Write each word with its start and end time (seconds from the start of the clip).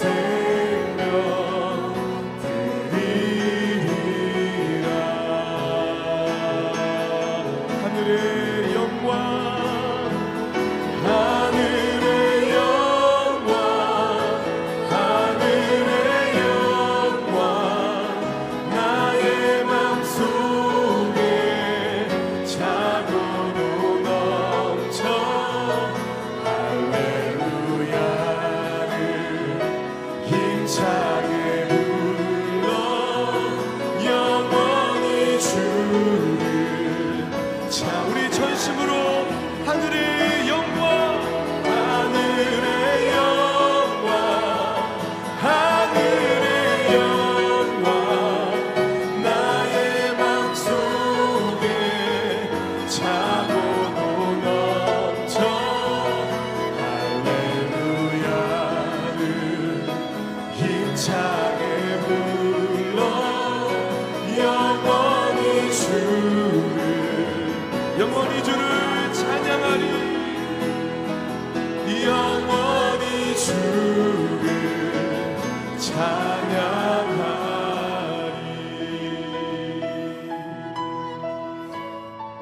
say 0.00 0.29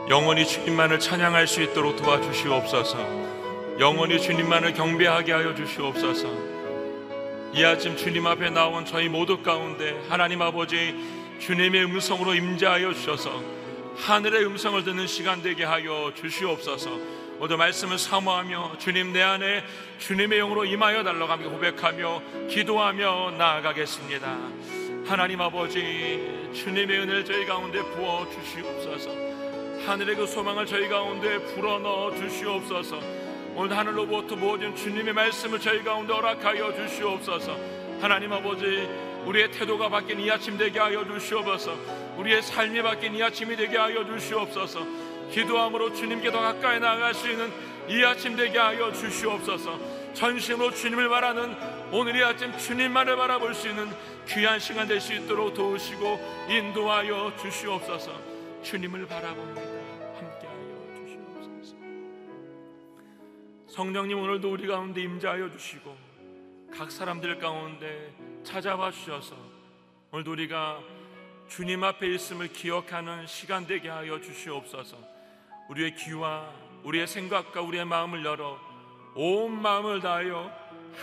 영원히 0.08 0.46
주님만을 0.46 1.00
찬양할 1.00 1.46
수 1.46 1.62
있도록 1.62 1.96
도와주시옵소서. 1.96 2.98
영원히 3.78 4.20
주님만을 4.20 4.72
경배하게 4.75 5.32
하여 5.32 5.54
주시옵소서. 5.54 6.28
이 7.54 7.64
아침 7.64 7.96
주님 7.96 8.26
앞에 8.26 8.50
나온 8.50 8.84
저희 8.84 9.08
모두 9.08 9.42
가운데 9.42 10.00
하나님 10.08 10.42
아버지 10.42 10.94
주님의 11.40 11.84
음성으로 11.84 12.34
임재하여 12.34 12.94
주셔서 12.94 13.42
하늘의 13.96 14.46
음성을 14.46 14.82
듣는 14.84 15.06
시간 15.06 15.42
되게 15.42 15.64
하여 15.64 16.12
주시옵소서. 16.14 17.18
모두 17.38 17.56
말씀을 17.56 17.99
사모하며 17.99 18.79
주님 18.79 19.12
내 19.12 19.23
안에 19.23 19.64
주님의 19.99 20.40
영으로 20.40 20.64
임하여 20.64 21.05
하며 21.05 21.49
고백하며 21.50 22.23
기도하며 22.50 23.35
나아가겠습니다. 23.38 24.38
하나님 25.06 25.40
아버지 25.40 26.50
주님의 26.52 26.99
은혜를 26.99 27.25
저희 27.25 27.46
가운데 27.46 27.81
부어 27.81 28.29
주시옵소서. 28.29 29.11
하늘의 29.87 30.17
그 30.17 30.26
소망을 30.26 30.67
저희 30.67 30.88
가운데 30.88 31.38
불어넣어 31.55 32.17
주시옵소서. 32.17 33.00
오늘 33.55 33.76
하늘로부터 33.76 34.35
모든 34.35 34.75
주님의 34.75 35.14
말씀을 35.14 35.61
저희 35.61 35.85
가운데 35.85 36.12
허락하여 36.12 36.75
주시옵소서. 36.75 37.56
하나님 38.00 38.32
아버지 38.32 38.88
우리의 39.25 39.52
태도가 39.52 39.88
바뀐 39.88 40.19
이 40.19 40.29
아침 40.29 40.58
되게 40.58 40.81
하여 40.81 41.05
주시옵소서. 41.05 41.76
우리의 42.17 42.43
삶이 42.43 42.82
바뀐 42.82 43.14
이 43.14 43.23
아침이 43.23 43.55
되게 43.55 43.79
하여 43.79 44.05
주시옵소서. 44.05 45.08
기도함으로 45.32 45.94
주님께 45.94 46.30
더 46.30 46.40
가까이 46.40 46.80
나아갈 46.80 47.14
수 47.14 47.30
있는 47.30 47.50
이 47.88 48.04
아침 48.04 48.36
되게 48.36 48.58
하여 48.58 48.92
주시옵소서. 48.92 49.78
전심으로 50.14 50.72
주님을 50.72 51.08
바라는 51.08 51.56
오늘 51.92 52.16
이 52.16 52.22
아침 52.22 52.56
주님만을 52.56 53.16
바라볼 53.16 53.54
수 53.54 53.69
있는 53.69 53.88
귀한 54.26 54.58
시간 54.58 54.86
될 54.86 55.00
수 55.00 55.14
있도록 55.14 55.54
도우시고 55.54 56.19
인도하여 56.48 57.32
주시옵소서. 57.40 58.12
주님을 58.62 59.06
바라봅니다. 59.06 59.78
성령님 63.69 64.19
오늘도 64.19 64.50
우리 64.50 64.66
가운데 64.66 65.00
임재하여 65.02 65.50
주시고 65.52 65.96
각 66.76 66.90
사람들 66.90 67.38
가운데 67.38 68.12
찾아와 68.42 68.90
주셔서 68.90 69.36
오늘도 70.10 70.32
우리가 70.32 70.80
주님 71.48 71.84
앞에 71.84 72.06
있음을 72.14 72.48
기억하는 72.48 73.26
시간 73.26 73.66
되게 73.66 73.88
하여 73.88 74.20
주시옵소서. 74.20 75.18
우리의 75.69 75.94
귀와 75.97 76.53
우리의 76.85 77.06
생각과 77.06 77.61
우리의 77.61 77.85
마음을 77.85 78.25
열어 78.25 78.59
온 79.15 79.61
마음을 79.61 80.00
다하여 80.00 80.50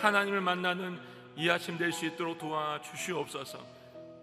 하나님을 0.02 0.42
만나는 0.42 1.00
이 1.38 1.50
아침 1.50 1.78
될 1.78 1.92
수 1.92 2.06
있도록 2.06 2.38
도와 2.38 2.82
주시옵소서. 2.82 3.60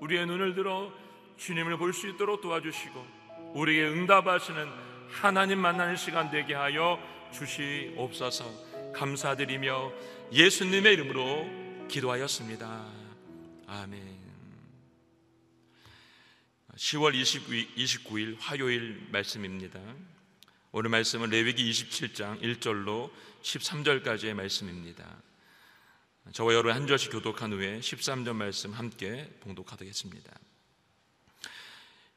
우리의 0.01 0.27
눈을 0.27 0.55
들어 0.55 0.91
주님을 1.37 1.77
볼 1.77 1.93
수 1.93 2.09
있도록 2.09 2.41
도와주시고 2.41 3.53
우리에게 3.55 3.89
응답하시는 3.89 4.69
하나님 5.11 5.59
만나는 5.59 5.97
시간 5.97 6.31
되게 6.31 6.55
하여 6.55 6.99
주시옵소서 7.33 8.45
감사드리며 8.95 9.93
예수님의 10.33 10.95
이름으로 10.95 11.87
기도하였습니다. 11.89 12.87
아멘. 13.67 14.23
10월 16.77 17.13
29일 17.77 18.37
화요일 18.41 19.09
말씀입니다. 19.11 19.79
오늘 20.75 20.89
말씀은 20.89 21.29
레위기 21.29 21.71
27장 21.71 22.41
1절로 22.41 23.11
13절까지의 23.43 24.33
말씀입니다. 24.33 25.05
저와 26.33 26.55
여러분 26.55 26.73
한 26.73 26.87
절씩 26.87 27.13
교독한 27.13 27.53
후에 27.53 27.81
13절 27.81 28.33
말씀 28.33 28.73
함께 28.73 29.31
봉독하겠습니다. 29.41 30.33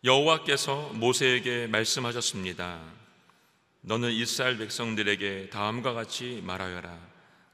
여호와께서 0.05 0.93
모세에게 0.93 1.67
말씀하셨습니다. 1.67 2.81
너는 3.81 4.11
이스라엘 4.11 4.57
백성들에게 4.57 5.49
다음과 5.49 5.91
같이 5.91 6.41
말하여라. 6.45 6.97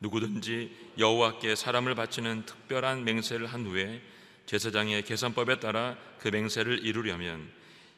누구든지 0.02 0.92
여호와께 1.00 1.56
사람을 1.56 1.96
바치는 1.96 2.46
특별한 2.46 3.06
맹세를 3.06 3.48
한 3.48 3.66
후에 3.66 4.04
제사장의 4.46 5.06
계산법에 5.06 5.62
따라 5.62 5.98
그 6.20 6.28
맹세를 6.28 6.86
이루려면 6.86 7.52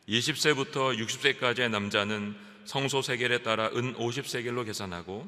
20세부터 0.07 0.97
60세까지의 0.97 1.69
남자는 1.69 2.52
성소 2.65 3.01
세겔에 3.01 3.43
따라 3.43 3.67
은 3.67 3.95
50세겔로 3.95 4.65
계산하고 4.65 5.27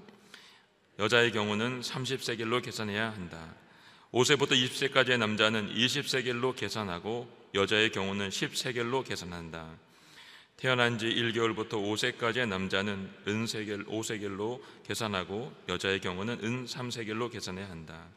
여자의 0.99 1.31
경우는 1.31 1.81
30세겔로 1.81 2.63
계산해야 2.63 3.11
한다. 3.11 3.53
5세부터 4.13 4.51
20세까지의 4.51 5.17
남자는 5.17 5.73
20세겔로 5.73 6.55
계산하고 6.55 7.27
여자의 7.53 7.91
경우는 7.91 8.29
10세겔로 8.29 9.05
계산한다. 9.05 9.67
태어난 10.57 10.97
지 10.97 11.07
1개월부터 11.07 11.71
5세까지의 11.71 12.47
남자는 12.47 13.11
은세겔 13.27 13.85
5세겔로 13.85 14.61
계산하고 14.87 15.53
여자의 15.67 15.99
경우는 15.99 16.43
은 16.43 16.65
3세겔로 16.65 17.29
계산해야 17.29 17.69
한다. 17.69 18.07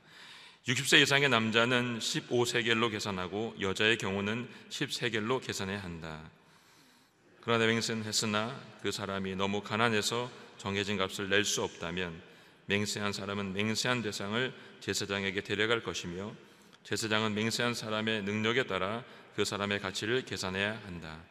60세 0.69 1.03
이상의 1.03 1.31
남자는 1.31 1.99
15세겔로 1.99 2.91
계산하고 2.93 3.57
여자의 3.61 3.97
경우는 3.99 4.49
10세겔로 4.71 5.45
계산해야 5.45 5.83
한다. 5.83 6.31
그러나 7.41 7.67
맹세는 7.67 8.05
했으나 8.05 8.61
그 8.83 8.93
사람이 8.93 9.37
너무 9.37 9.63
가난해서 9.63 10.31
정해진 10.59 10.97
값을 10.97 11.29
낼 11.29 11.45
수 11.45 11.63
없다면 11.63 12.21
맹세한 12.67 13.13
사람은 13.13 13.55
맹세한 13.55 14.03
대상을 14.03 14.53
제사장에게 14.81 15.43
데려갈 15.43 15.83
것이며 15.83 16.35
제사장은 16.85 17.35
맹세한 17.35 17.75
사람의 17.75 18.23
능력에 18.23 18.65
따라 18.67 19.05
그 19.35 19.45
사람의 19.45 19.81
가치를 19.81 20.25
계산해야 20.25 20.83
한다. 20.85 21.23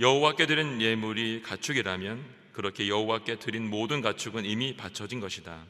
여호와께 0.00 0.46
드린 0.46 0.80
예물이 0.80 1.42
가축이라면 1.42 2.24
그렇게 2.52 2.88
여호와께 2.88 3.38
드린 3.38 3.68
모든 3.68 4.00
가축은 4.00 4.44
이미 4.44 4.76
바쳐진 4.76 5.20
것이다. 5.20 5.64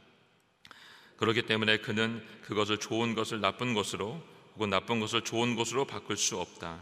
그렇기 1.16 1.42
때문에 1.42 1.78
그는 1.78 2.24
그것을 2.42 2.78
좋은 2.78 3.14
것을 3.14 3.40
나쁜 3.40 3.74
것으로 3.74 4.22
혹은 4.54 4.70
나쁜 4.70 5.00
것을 5.00 5.22
좋은 5.22 5.56
것으로 5.56 5.86
바꿀 5.86 6.16
수 6.16 6.38
없다. 6.38 6.80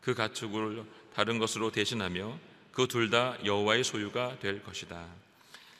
그 0.00 0.14
가축을 0.14 0.84
다른 1.14 1.38
것으로 1.38 1.70
대신하며 1.70 2.38
그 2.72 2.86
둘 2.86 3.10
다 3.10 3.36
여호와의 3.44 3.84
소유가 3.84 4.38
될 4.38 4.62
것이다. 4.62 5.06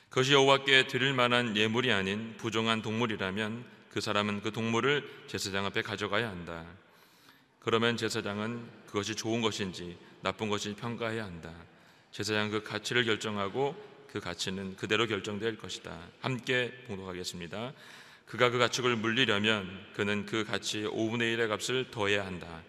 그것이 0.09 0.33
여호와께 0.33 0.87
드릴 0.87 1.13
만한 1.13 1.57
예물이 1.57 1.91
아닌 1.91 2.35
부정한 2.37 2.81
동물이라면 2.83 3.65
그 3.91 3.99
사람은 3.99 4.41
그 4.41 4.51
동물을 4.51 5.23
제사장 5.27 5.65
앞에 5.65 5.81
가져가야 5.81 6.29
한다. 6.29 6.65
그러면 7.59 7.97
제사장은 7.97 8.63
그것이 8.87 9.15
좋은 9.15 9.41
것인지 9.41 9.97
나쁜 10.21 10.49
것인지 10.49 10.79
평가해야 10.79 11.23
한다. 11.23 11.51
제사장 12.11 12.51
그 12.51 12.61
가치를 12.61 13.05
결정하고 13.05 13.75
그 14.11 14.19
가치는 14.19 14.75
그대로 14.75 15.07
결정될 15.07 15.57
것이다. 15.57 15.97
함께 16.21 16.71
봉독하겠습니다. 16.87 17.73
그가 18.27 18.51
그 18.51 18.59
가축을 18.59 18.95
물리려면 18.95 19.67
그는 19.95 20.27
그 20.27 20.43
가치의 20.43 20.89
5분의 20.89 21.35
1의 21.35 21.47
값을 21.49 21.89
더해야 21.89 22.23
한다. 22.25 22.61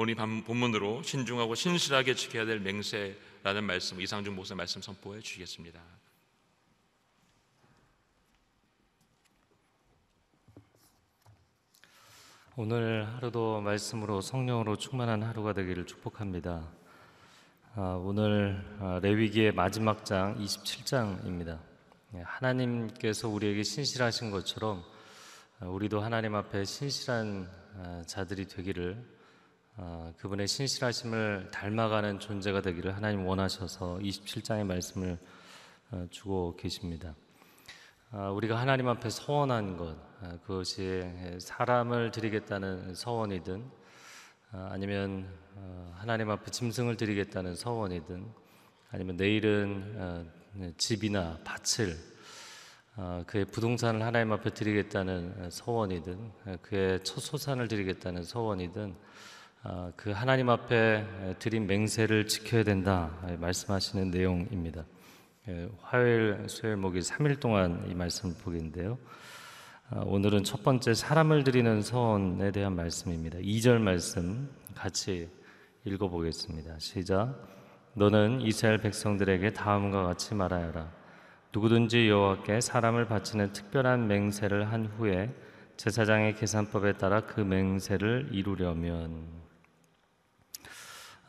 오늘 0.00 0.14
본문으로 0.14 1.02
신중하고 1.02 1.56
신실하게 1.56 2.14
지켜야 2.14 2.44
될 2.44 2.60
맹세라는 2.60 3.64
말씀 3.64 4.00
이상준 4.00 4.32
목사 4.36 4.54
말씀 4.54 4.80
선포해 4.80 5.20
주시겠습니다. 5.20 5.80
오늘 12.54 13.08
하루도 13.16 13.60
말씀으로 13.60 14.20
성령으로 14.20 14.76
충만한 14.76 15.24
하루가 15.24 15.52
되기를 15.52 15.84
축복합니다. 15.84 16.68
아, 17.74 18.00
오늘 18.00 18.64
아, 18.78 19.00
레위기의 19.02 19.50
마지막 19.50 20.04
장 20.04 20.38
27장입니다. 20.38 21.58
예, 22.14 22.20
하나님께서 22.20 23.28
우리에게 23.28 23.64
신실하신 23.64 24.30
것처럼 24.30 24.84
아, 25.58 25.66
우리도 25.66 26.00
하나님 26.00 26.36
앞에 26.36 26.64
신실한 26.64 27.50
자들이 28.06 28.46
되기를 28.46 29.17
그분의 30.18 30.48
신실하심을 30.48 31.50
닮아가는 31.52 32.20
존재가 32.20 32.62
되기를 32.62 32.96
하나님 32.96 33.26
원하셔서 33.26 33.98
27장의 34.02 34.64
말씀을 34.64 35.18
주고 36.10 36.56
계십니다. 36.56 37.14
우리가 38.34 38.58
하나님 38.58 38.88
앞에 38.88 39.10
서원한 39.10 39.76
것 39.76 39.96
그것이 40.42 41.04
사람을 41.38 42.10
드리겠다는 42.10 42.94
서원이든 42.94 43.70
아니면 44.50 45.28
어, 45.54 45.94
하나님 45.96 46.30
앞에 46.30 46.50
짐승을 46.50 46.96
드리겠다는 46.96 47.54
서원이든 47.54 48.26
아니면 48.90 49.16
내일은 49.16 49.94
어, 49.96 50.24
네, 50.54 50.72
집이나 50.78 51.38
밭을 51.44 51.94
어, 52.96 53.22
그의 53.26 53.44
부동산을 53.44 54.02
하나님 54.02 54.32
앞에 54.32 54.50
드리겠다는 54.54 55.50
서원이든 55.50 56.32
그의 56.62 57.04
첫 57.04 57.20
소산을 57.20 57.68
드리겠다는 57.68 58.24
서원이든 58.24 58.96
그 59.96 60.10
하나님 60.10 60.48
앞에 60.50 61.36
드린 61.38 61.66
맹세를 61.66 62.26
지켜야 62.28 62.62
된다 62.62 63.10
말씀하시는 63.38 64.10
내용입니다. 64.10 64.84
예, 65.48 65.68
화요일, 65.80 66.44
수요일, 66.46 66.76
목요일 66.76 67.02
3일 67.02 67.40
동안 67.40 67.86
이 67.90 67.94
말씀을 67.94 68.34
보겠는데요. 68.42 68.98
아, 69.90 70.00
오늘은 70.00 70.44
첫 70.44 70.62
번째 70.62 70.92
사람을 70.92 71.42
드리는 71.42 71.80
서원에 71.80 72.50
대한 72.50 72.76
말씀입니다. 72.76 73.38
2절 73.38 73.78
말씀 73.78 74.50
같이 74.74 75.30
읽어보겠습니다. 75.84 76.78
시작. 76.78 77.34
너는 77.94 78.42
이스라엘 78.42 78.76
백성들에게 78.78 79.54
다음과 79.54 80.02
같이 80.04 80.34
말하여라. 80.34 80.92
누구든지 81.54 82.10
여호와께 82.10 82.60
사람을 82.60 83.06
바치는 83.06 83.54
특별한 83.54 84.06
맹세를 84.06 84.70
한 84.70 84.84
후에 84.84 85.34
제사장의 85.78 86.34
계산법에 86.36 86.98
따라 86.98 87.22
그 87.22 87.40
맹세를 87.40 88.28
이루려면 88.32 89.47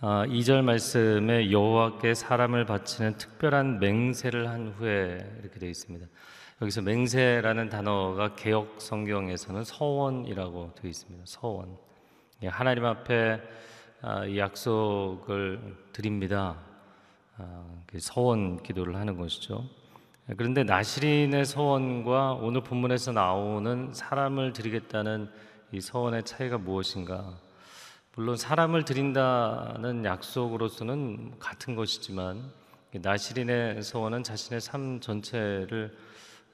아, 0.02 0.26
2절 0.28 0.62
말씀에 0.62 1.52
여호와께 1.52 2.14
사람을 2.14 2.66
바치는 2.66 3.18
특별한 3.18 3.80
맹세를 3.82 4.48
한 4.48 4.70
후에 4.70 5.18
이렇게 5.42 5.60
되어 5.60 5.68
있습니다. 5.68 6.08
여기서 6.62 6.82
맹세라는 6.84 7.68
단어가 7.68 8.34
개혁 8.34 8.76
성경에서는 8.80 9.66
서원이라고 9.66 10.76
되어 10.76 10.90
있습니다. 10.90 11.26
서원. 11.28 11.76
예, 12.44 12.48
하나님 12.48 12.86
앞에 12.86 13.42
아, 14.02 14.24
이 14.24 14.38
약속을 14.38 15.76
드립니다. 15.92 16.56
아, 17.38 17.66
그 17.86 18.00
서원 18.00 18.64
기도를 18.64 18.96
하는 18.96 19.18
것이죠. 19.18 19.66
예, 20.30 20.34
그런데 20.34 20.64
나시린의 20.64 21.44
서원과 21.44 22.36
오늘 22.36 22.62
본문에서 22.64 23.12
나오는 23.12 23.94
사람을 23.94 24.54
드리겠다는 24.54 25.30
이 25.74 25.82
서원의 25.82 26.24
차이가 26.24 26.58
무엇인가? 26.58 27.49
물론 28.16 28.36
사람을 28.36 28.86
드린다는 28.86 30.04
약속으로서는 30.04 31.40
같은 31.40 31.76
것이지만 31.76 32.52
나시린의 32.92 33.84
서원은 33.84 34.24
자신의 34.24 34.62
삶 34.62 35.00
전체를 35.00 35.96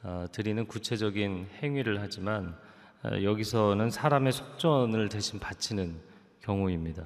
어, 0.04 0.26
드리는 0.32 0.68
구체적인 0.68 1.48
행위를 1.64 2.02
하지만 2.02 2.56
어, 3.04 3.24
여기서는 3.24 3.90
사람의 3.90 4.34
속전을 4.34 5.10
대신 5.10 5.40
바치는 5.40 6.00
경우입니다. 6.42 7.06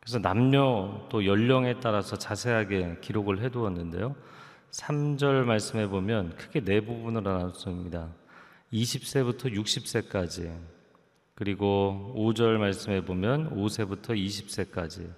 그래서 0.00 0.18
남녀 0.20 1.06
또 1.10 1.26
연령에 1.26 1.80
따라서 1.80 2.16
자세하게 2.16 2.98
기록을 3.00 3.42
해두었는데요. 3.42 4.14
3절 4.70 5.44
말씀해 5.44 5.88
보면 5.88 6.36
크게 6.36 6.60
네 6.60 6.80
부분으로 6.80 7.30
나눴습니다. 7.30 8.08
20세부터 8.72 9.52
60세까지 9.52 10.73
그리고 11.34 12.14
5절 12.16 12.58
말씀해 12.58 13.04
보면 13.04 13.50
5세부터 13.56 14.10
20세까지 14.10 15.12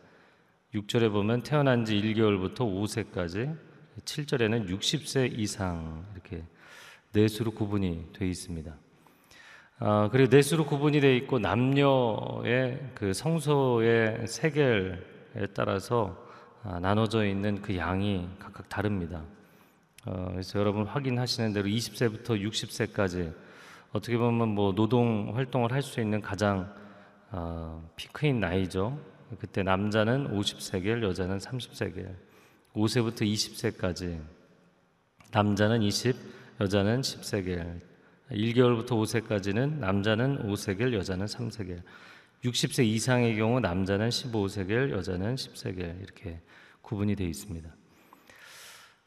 6절에 0.75 1.13
보면 1.13 1.43
태어난 1.43 1.85
지 1.85 1.95
1개월부터 2.01 2.61
5세까지 2.61 3.57
7절에는 4.05 4.69
60세 4.69 5.39
이상 5.39 6.07
이렇게 6.15 6.45
넷수로 7.13 7.53
구분이 7.53 8.13
되어 8.15 8.29
있습니다. 8.29 8.75
아, 9.79 10.09
그리고 10.11 10.35
넷수로 10.35 10.65
구분이 10.65 11.01
되어 11.01 11.13
있고 11.13 11.39
남녀의 11.39 12.93
그 12.95 13.13
성소의 13.13 14.27
세결에 14.27 15.47
따라서 15.55 16.27
아, 16.63 16.81
나눠져 16.81 17.27
있는 17.27 17.61
그 17.61 17.77
양이 17.77 18.27
각각 18.39 18.69
다릅니다. 18.69 19.23
어, 20.07 20.29
그래서 20.31 20.59
여러분 20.59 20.87
확인하시는 20.87 21.53
대로 21.53 21.69
20세부터 21.69 22.41
60세까지 22.43 23.46
어떻게 23.93 24.17
보면 24.17 24.49
뭐 24.49 24.75
노동 24.75 25.33
활동을 25.35 25.73
할 25.73 25.83
수 25.83 26.01
있는 26.01 26.21
가장 26.21 26.73
어, 27.31 27.89
피크인 27.97 28.41
나이죠. 28.41 28.99
그때 29.39 29.63
남자는 29.63 30.31
50세겔, 30.39 31.03
여자는 31.03 31.39
30세겔. 31.39 32.15
5세부터 32.75 33.23
20세까지 33.23 34.21
남자는 35.33 35.83
20, 35.83 36.17
여자는 36.61 37.01
10세겔. 37.01 37.81
1개월부터 38.31 38.91
5세까지는 38.91 39.79
남자는 39.79 40.49
5세겔, 40.49 40.93
여자는 40.95 41.27
3세겔. 41.27 41.83
60세 42.45 42.85
이상의 42.85 43.37
경우 43.37 43.61
남자는 43.61 44.09
15세겔, 44.09 44.91
여자는 44.91 45.35
10세겔 45.35 46.03
이렇게 46.03 46.41
구분이 46.83 47.17
되어 47.17 47.27
있습니다. 47.27 47.69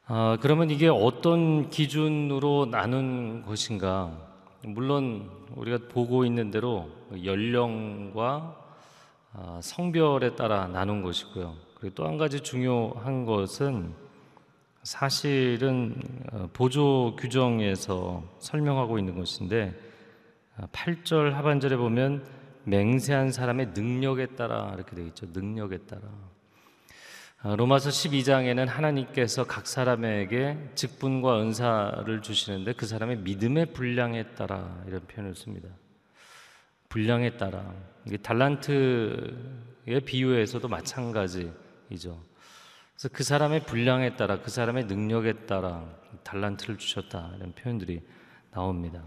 아, 0.05 0.37
그러면 0.41 0.69
이게 0.69 0.87
어떤 0.87 1.69
기준으로 1.69 2.67
나눈 2.71 3.43
것인가? 3.43 4.28
물론 4.63 5.29
우리가 5.55 5.79
보고 5.89 6.25
있는 6.25 6.51
대로 6.51 6.89
연령과 7.23 8.55
아, 9.33 9.59
성별에 9.61 10.35
따라 10.35 10.67
나눈 10.67 11.01
것이고요. 11.03 11.55
그리고 11.75 11.95
또 11.95 12.05
한 12.05 12.17
가지 12.17 12.41
중요한 12.41 13.25
것은 13.25 13.93
사실은 14.83 15.95
어, 16.31 16.49
보조 16.51 17.15
규정에서 17.17 18.23
설명하고 18.39 18.97
있는 18.99 19.15
것인데 19.17 19.79
8절 20.71 21.33
아, 21.33 21.37
하반절에 21.37 21.77
보면 21.77 22.25
맹세한 22.65 23.31
사람의 23.31 23.67
능력에 23.73 24.35
따라 24.35 24.71
이렇게 24.75 24.95
되어 24.95 25.05
있죠. 25.05 25.27
능력에 25.31 25.79
따라. 25.79 26.01
아, 27.41 27.55
로마서 27.55 27.89
12장에는 27.89 28.65
하나님께서 28.65 29.45
각 29.45 29.65
사람에게 29.65 30.57
직분과 30.75 31.41
은사를 31.41 32.21
주시는데 32.21 32.73
그 32.73 32.85
사람의 32.85 33.19
믿음의 33.19 33.67
분량에 33.67 34.35
따라 34.35 34.83
이런 34.85 34.99
표현을 35.07 35.35
씁니다. 35.35 35.69
분량에 36.89 37.37
따라 37.37 37.73
이게 38.05 38.17
달란트의 38.17 40.01
비유에서도 40.05 40.67
마찬가지이죠. 40.67 41.53
그래서 41.89 43.09
그 43.13 43.23
사람의 43.23 43.65
분량에 43.67 44.17
따라 44.17 44.41
그 44.41 44.51
사람의 44.51 44.87
능력에 44.87 45.45
따라 45.45 45.87
달란트를 46.23 46.77
주셨다 46.77 47.31
이런 47.37 47.53
표현들이 47.53 48.01
나옵니다. 48.51 49.01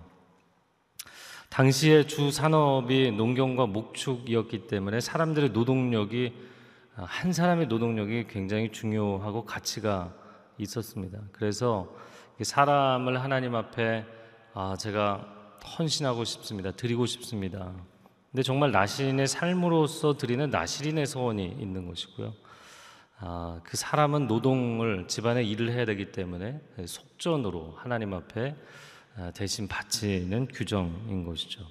당시의 1.50 2.08
주 2.08 2.30
산업이 2.30 3.12
농경과 3.12 3.66
목축이었기 3.66 4.68
때문에 4.68 5.00
사람들의 5.00 5.50
노동력이 5.50 6.50
한 6.94 7.32
사람의 7.32 7.68
노동력이 7.68 8.26
굉장히 8.28 8.70
중요하고 8.70 9.44
가치가 9.44 10.14
있었습니다. 10.58 11.18
그래서 11.32 11.94
사람을 12.40 13.22
하나님 13.22 13.54
앞에 13.54 14.04
아, 14.54 14.76
제가 14.78 15.26
헌신하고 15.78 16.25
싶습니다. 16.25 16.72
드리고 16.72 17.06
싶습니다. 17.06 17.72
근데 18.30 18.42
정말 18.42 18.72
나신의 18.72 19.26
삶으로서 19.26 20.16
드리는 20.16 20.50
나시린의 20.50 21.06
소원이 21.06 21.56
있는 21.58 21.87
것이고요. 21.87 22.34
아, 23.20 23.61
그 23.64 23.76
사람은 23.76 24.26
노동을 24.26 25.06
집안의 25.06 25.49
일을 25.49 25.72
해야 25.72 25.84
되기 25.84 26.12
때문에 26.12 26.61
속전으로 26.84 27.76
하나님 27.78 28.12
앞에 28.12 28.56
아, 29.16 29.30
대신 29.30 29.68
바치는 29.68 30.49
규정인 30.52 31.25
것이죠. 31.25 31.62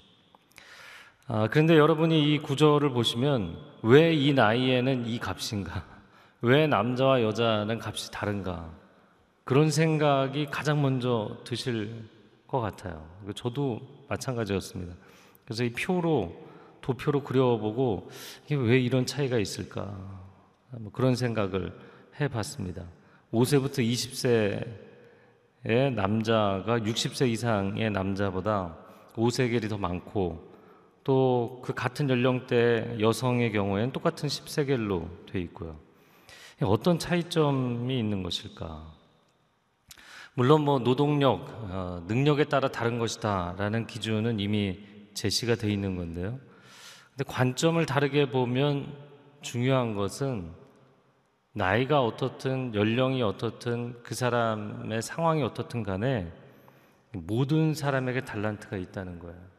아, 1.28 1.48
그런데 1.48 1.78
여러분이 1.78 2.34
이 2.34 2.40
구절을 2.40 2.90
보시면 2.92 3.58
왜 3.84 4.14
이 4.14 4.34
나이에는 4.34 5.06
이 5.08 5.20
값인가? 5.20 5.86
왜 6.42 6.68
남자와 6.68 7.22
여자는 7.24 7.80
값이 7.82 8.12
다른가? 8.12 8.70
그런 9.44 9.70
생각이 9.72 10.48
가장 10.48 10.82
먼저 10.82 11.38
드실 11.44 12.10
것 12.48 12.60
같아요. 12.60 13.06
저도 13.36 13.80
마찬가지였습니다. 14.10 14.94
그래서 15.46 15.64
이 15.64 15.72
표로 15.72 16.34
도표로 16.82 17.24
그려보고 17.24 18.10
이게 18.46 18.56
왜 18.56 18.80
이런 18.80 19.06
차이가 19.06 19.38
있을까? 19.38 19.98
뭐 20.72 20.92
그런 20.92 21.16
생각을 21.16 21.72
해봤습니다. 22.20 22.84
5세부터 23.32 23.80
20세의 25.66 25.94
남자가 25.94 26.80
60세 26.80 27.30
이상의 27.30 27.90
남자보다 27.92 28.76
5세겔이 29.14 29.70
더 29.70 29.78
많고 29.78 30.51
또 31.04 31.62
그 31.64 31.74
같은 31.74 32.10
연령대 32.10 32.98
여성의 33.00 33.52
경우에는 33.52 33.92
똑같은 33.92 34.28
10세겔로 34.28 35.28
돼 35.28 35.40
있고요. 35.42 35.80
어떤 36.62 37.00
차이점이 37.00 37.98
있는 37.98 38.24
것일까? 38.24 38.94
물론 40.34 40.62
뭐 40.62 40.80
노동력, 40.80 41.48
어, 41.70 42.04
능력에 42.08 42.46
따라 42.46 42.70
다른 42.70 43.00
것이다라는 43.00 43.88
기준은 43.88 44.40
이미 44.40 44.80
제시가 45.14 45.56
돼 45.56 45.72
있는 45.72 45.96
건데요. 45.96 46.40
근데 47.12 47.24
관점을 47.28 47.84
다르게 47.86 48.30
보면 48.30 48.94
중요한 49.42 49.96
것은 49.96 50.52
나이가 51.54 52.02
어떻든 52.02 52.74
연령이 52.76 53.22
어떻든 53.22 54.02
그 54.04 54.16
사람의 54.16 55.02
상황이 55.02 55.44
어떻든 55.44 55.84
간에 55.84 56.32
모든 57.12 57.74
사람에게 57.74 58.24
달란트가 58.24 58.78
있다는 58.78 59.20
거예요. 59.20 59.51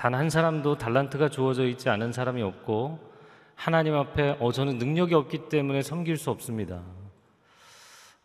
단 0.00 0.14
한 0.14 0.30
사람도 0.30 0.78
달란트가 0.78 1.28
주어져 1.28 1.66
있지 1.66 1.90
않은 1.90 2.12
사람이 2.12 2.40
없고 2.40 2.98
하나님 3.54 3.94
앞에 3.94 4.38
어 4.40 4.50
저는 4.50 4.78
능력이 4.78 5.12
없기 5.12 5.50
때문에 5.50 5.82
섬길 5.82 6.16
수 6.16 6.30
없습니다. 6.30 6.80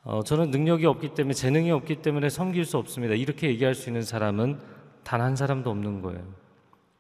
어 0.06 0.24
저는 0.24 0.52
능력이 0.52 0.86
없기 0.86 1.10
때문에 1.10 1.34
재능이 1.34 1.72
없기 1.72 1.98
때문에 1.98 2.30
섬길 2.30 2.64
수 2.64 2.78
없습니다. 2.78 3.14
이렇게 3.16 3.50
얘기할 3.50 3.76
수 3.76 3.90
있는 3.90 4.04
사람은 4.04 4.58
단 5.04 5.20
한 5.20 5.36
사람도 5.36 5.70
없는 5.70 6.02
거예요. 6.02 6.24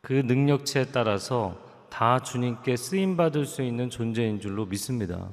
그 0.01 0.11
능력치에 0.11 0.87
따라서 0.91 1.57
다 1.89 2.19
주님께 2.19 2.75
쓰임 2.75 3.15
받을 3.15 3.45
수 3.45 3.61
있는 3.61 3.89
존재인 3.89 4.41
줄로 4.41 4.65
믿습니다. 4.65 5.29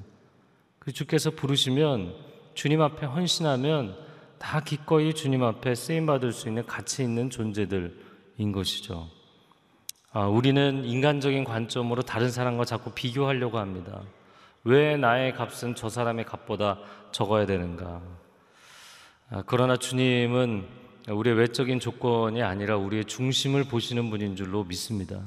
그 0.79 0.93
주께서 0.93 1.33
부르시면 1.33 2.15
주님 2.55 2.81
앞에 2.81 3.07
헌신하면 3.07 3.97
다 4.39 4.61
기꺼이 4.61 5.13
주님 5.13 5.43
앞에 5.43 5.75
쓰임 5.75 6.07
받을 6.07 6.31
수 6.31 6.47
있는 6.47 6.65
가치 6.65 7.03
있는 7.03 7.29
존재들인 7.29 8.53
것이죠. 8.53 9.09
아, 10.15 10.27
우리는 10.27 10.85
인간적인 10.85 11.45
관점으로 11.45 12.03
다른 12.03 12.31
사람과 12.31 12.67
자꾸 12.67 12.91
비교하려고 12.91 13.59
합니다. 13.59 14.03
왜 14.63 14.99
나의 14.99 15.33
값은 15.33 15.75
저 15.75 15.89
사람의 15.89 16.27
값보다 16.27 16.79
적어야 17.13 17.47
되는가? 17.47 18.03
아, 19.31 19.43
그러나 19.47 19.79
주님은 19.79 20.67
우리의 21.09 21.37
외적인 21.37 21.81
조건이 21.81 22.43
아니라 22.43 22.77
우리의 22.77 23.07
중심을 23.07 23.65
보시는 23.65 24.11
분인 24.11 24.37
줄로 24.37 24.65
믿습니다. 24.65 25.23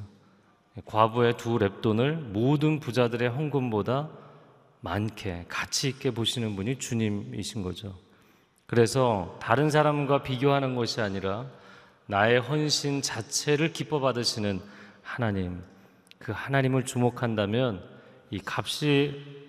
과부의 0.86 1.38
두 1.38 1.58
랩돈을 1.58 2.18
모든 2.18 2.80
부자들의 2.80 3.28
헌금보다 3.28 4.10
많게 4.82 5.46
가치 5.48 5.88
있게 5.88 6.12
보시는 6.12 6.56
분이 6.56 6.78
주님이신 6.78 7.64
거죠. 7.64 7.96
그래서 8.68 9.36
다른 9.42 9.72
사람과 9.72 10.22
비교하는 10.22 10.76
것이 10.76 11.02
아니라 11.02 11.48
나의 12.08 12.40
헌신 12.40 13.02
자체를 13.02 13.74
기뻐 13.74 14.00
받으시는 14.00 14.62
하나님, 15.02 15.64
그 16.20 16.32
하나님을 16.32 16.86
주목한다면 16.86 17.84
이 18.30 18.40
값이 18.46 19.46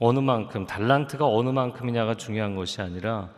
어느 0.00 0.18
만큼, 0.18 0.66
달란트가 0.66 1.26
어느 1.26 1.50
만큼이냐가 1.50 2.16
중요한 2.16 2.56
것이 2.56 2.82
아니라 2.82 3.30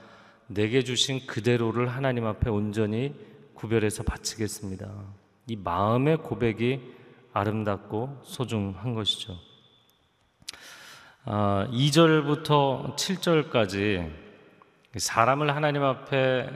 내게 0.47 0.83
주신 0.83 1.27
그대로를 1.27 1.89
하나님 1.89 2.27
앞에 2.27 2.49
온전히 2.49 3.15
구별해서 3.55 4.03
바치겠습니다. 4.03 4.89
이 5.49 5.57
마음의 5.57 6.19
고백이 6.19 6.81
아름답고 7.33 8.21
소중한 8.25 8.95
것이죠. 8.95 9.37
아, 11.25 11.69
2절부터 11.71 12.97
7절까지 12.97 14.11
사람을 14.97 15.55
하나님 15.55 15.83
앞에 15.83 16.49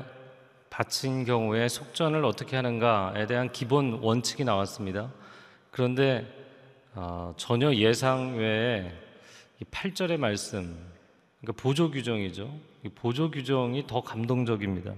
바친 0.72 1.26
경우에 1.26 1.68
속전을 1.68 2.24
어떻게 2.24 2.56
하는가에 2.56 3.26
대한 3.26 3.52
기본 3.52 3.98
원칙이 4.00 4.42
나왔습니다. 4.42 5.12
그런데 5.70 6.26
어, 6.94 7.34
전혀 7.36 7.74
예상 7.74 8.38
외에 8.38 8.90
8절의 9.70 10.16
말씀, 10.16 10.74
그러니까 11.42 11.62
보조 11.62 11.90
규정이죠. 11.90 12.50
이 12.84 12.88
보조 12.88 13.30
규정이 13.30 13.86
더 13.86 14.00
감동적입니다. 14.00 14.94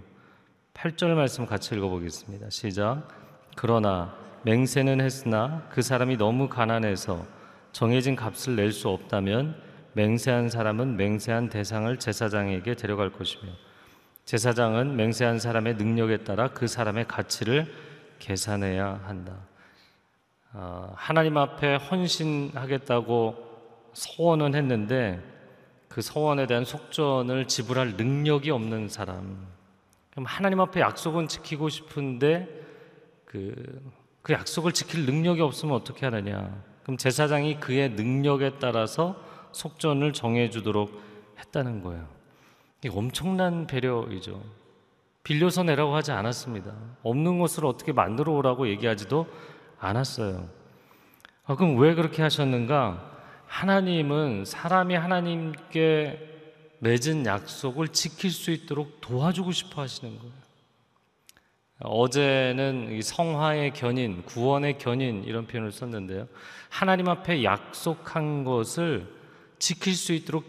8절 0.75 1.09
말씀 1.14 1.45
같이 1.45 1.75
읽어보겠습니다. 1.75 2.50
시작. 2.50 3.09
그러나 3.57 4.16
맹세는 4.45 5.00
했으나 5.00 5.66
그 5.71 5.83
사람이 5.83 6.16
너무 6.19 6.49
가난해서 6.49 7.26
정해진 7.73 8.14
값을 8.14 8.54
낼 8.54 8.71
수 8.71 8.90
없다면 8.90 9.61
맹세한 9.95 10.50
사람은 10.50 10.97
맹세한 10.97 11.49
대상을 11.49 11.97
제사장에게 11.99 12.76
데려갈 12.76 13.11
것이며 13.11 13.50
제사장은 14.25 14.97
맹세한 14.97 15.38
사람의 15.38 15.75
능력에 15.75 16.19
따라 16.19 16.49
그 16.49 16.66
사람의 16.66 17.07
가치를 17.07 17.66
계산해야 18.19 19.02
한다. 19.04 19.37
어, 20.54 20.93
하나님 20.97 21.37
앞에 21.37 21.76
헌신하겠다고 21.76 23.37
서원은 23.93 24.54
했는데 24.54 25.23
그 25.88 26.00
서원에 26.00 26.47
대한 26.47 26.64
속전을 26.64 27.47
지불할 27.49 27.97
능력이 27.97 28.50
없는 28.50 28.89
사람. 28.89 29.47
그럼 30.10 30.25
하나님 30.26 30.60
앞에 30.60 30.80
약속은 30.80 31.28
지키고 31.28 31.69
싶은데 31.69 32.49
그, 33.26 33.82
그 34.23 34.32
약속을 34.32 34.73
지킬 34.73 35.04
능력이 35.06 35.41
없으면 35.43 35.75
어떻게 35.75 36.06
하느냐? 36.06 36.63
그럼 36.82 36.97
제사장이 36.97 37.60
그의 37.60 37.91
능력에 37.91 38.58
따라서 38.58 39.17
속전을 39.52 40.13
정해주도록 40.13 41.00
했다는 41.39 41.82
거예요. 41.82 42.24
이 42.84 42.88
엄청난 42.92 43.66
배려이죠. 43.66 44.42
빌려서 45.23 45.62
내라고 45.62 45.94
하지 45.94 46.12
않았습니다. 46.12 46.75
없는 47.02 47.38
것을 47.38 47.64
어떻게 47.64 47.92
만들어 47.92 48.32
오라고 48.34 48.68
얘기하지도 48.68 49.26
않았어요. 49.78 50.49
아, 51.47 51.56
그럼 51.56 51.78
왜 51.78 51.94
그렇게 51.94 52.20
하셨는가? 52.20 53.12
하나님은 53.47 54.44
사람이 54.44 54.94
하나님께 54.94 56.32
맺은 56.80 57.25
약속을 57.25 57.88
지킬 57.88 58.30
수 58.30 58.50
있도록 58.50 59.00
도와주고 59.00 59.52
싶어 59.52 59.80
하시는 59.80 60.18
거예요. 60.18 60.32
어제는 61.80 63.00
성화의 63.02 63.73
견인, 63.73 64.23
구원의 64.25 64.78
견인 64.78 65.25
이런 65.25 65.47
표현을 65.47 65.73
썼는데요. 65.73 66.28
하나님 66.68 67.08
앞에 67.08 67.44
약속한 67.44 68.44
것을 68.44 69.06
지킬 69.58 69.94
수 69.94 70.12
있도록 70.12 70.44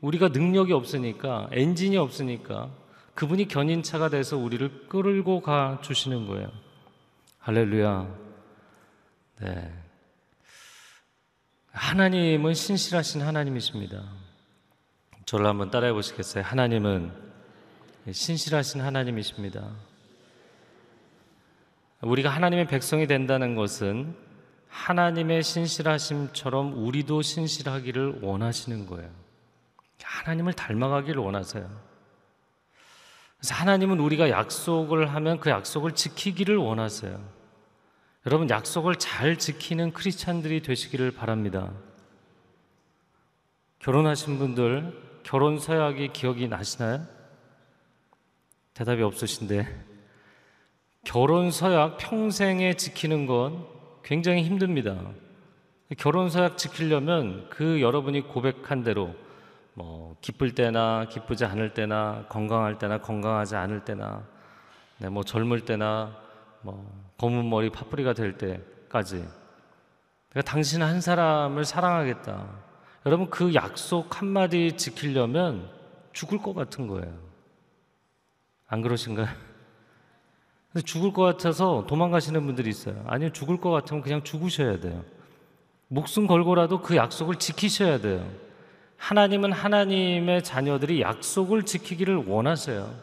우리가 0.00 0.28
능력이 0.28 0.72
없으니까 0.72 1.48
엔진이 1.52 1.96
없으니까 1.96 2.70
그분이 3.14 3.48
견인차가 3.48 4.08
돼서 4.10 4.36
우리를 4.36 4.88
끌고 4.88 5.40
가 5.40 5.80
주시는 5.82 6.26
거예요. 6.28 6.48
할렐루야. 7.40 8.14
네. 9.40 9.72
하나님은 11.72 12.54
신실하신 12.54 13.22
하나님이십니다. 13.22 14.02
저를 15.26 15.46
한번 15.46 15.70
따라해 15.70 15.92
보시겠어요? 15.92 16.44
하나님은 16.44 17.12
신실하신 18.10 18.80
하나님이십니다. 18.80 19.68
우리가 22.02 22.30
하나님의 22.30 22.66
백성이 22.68 23.06
된다는 23.06 23.54
것은 23.54 24.14
하나님의 24.68 25.42
신실하심처럼 25.42 26.84
우리도 26.86 27.22
신실하기를 27.22 28.20
원하시는 28.22 28.86
거예요. 28.86 29.27
하나님을 30.02 30.52
닮아가기를 30.52 31.20
원하세요. 31.20 31.68
그래서 33.38 33.54
하나님은 33.54 34.00
우리가 34.00 34.30
약속을 34.30 35.14
하면 35.14 35.40
그 35.40 35.50
약속을 35.50 35.92
지키기를 35.92 36.56
원하세요. 36.56 37.38
여러분 38.26 38.50
약속을 38.50 38.96
잘 38.96 39.38
지키는 39.38 39.92
크리스찬들이 39.92 40.60
되시기를 40.62 41.12
바랍니다. 41.12 41.72
결혼하신 43.78 44.38
분들 44.38 45.20
결혼 45.22 45.58
서약이 45.58 46.12
기억이 46.12 46.48
나시나요? 46.48 47.06
대답이 48.74 49.02
없으신데 49.02 49.86
결혼 51.04 51.50
서약 51.50 51.96
평생에 51.98 52.74
지키는 52.74 53.26
건 53.26 53.66
굉장히 54.02 54.42
힘듭니다. 54.42 54.96
결혼 55.96 56.28
서약 56.28 56.58
지키려면 56.58 57.48
그 57.50 57.80
여러분이 57.80 58.22
고백한 58.22 58.84
대로 58.84 59.14
뭐 59.78 60.16
기쁠 60.20 60.56
때나 60.56 61.06
기쁘지 61.08 61.44
않을 61.44 61.72
때나 61.72 62.24
건강할 62.28 62.78
때나 62.78 62.98
건강하지 62.98 63.54
않을 63.54 63.84
때나 63.84 64.24
네, 64.98 65.08
뭐 65.08 65.22
젊을 65.22 65.64
때나 65.64 66.16
뭐 66.62 67.14
검은 67.16 67.48
머리 67.48 67.70
파뿌리가 67.70 68.12
될 68.12 68.36
때까지 68.36 69.24
내가 70.34 70.42
당신 70.44 70.82
한 70.82 71.00
사람을 71.00 71.64
사랑하겠다. 71.64 72.48
여러분 73.06 73.30
그 73.30 73.54
약속 73.54 74.20
한마디 74.20 74.76
지키려면 74.76 75.70
죽을 76.12 76.38
것 76.38 76.54
같은 76.54 76.88
거예요. 76.88 77.16
안 78.66 78.82
그러신가요? 78.82 79.28
죽을 80.84 81.12
것 81.12 81.22
같아서 81.22 81.86
도망가시는 81.86 82.44
분들이 82.44 82.68
있어요. 82.68 83.04
아니요, 83.06 83.30
죽을 83.30 83.60
것 83.60 83.70
같으면 83.70 84.02
그냥 84.02 84.24
죽으셔야 84.24 84.80
돼요. 84.80 85.04
목숨 85.86 86.26
걸고라도 86.26 86.82
그 86.82 86.96
약속을 86.96 87.36
지키셔야 87.36 88.00
돼요. 88.00 88.28
하나님은 88.98 89.52
하나님의 89.52 90.44
자녀들이 90.44 91.00
약속을 91.00 91.62
지키기를 91.62 92.26
원하세요. 92.26 92.94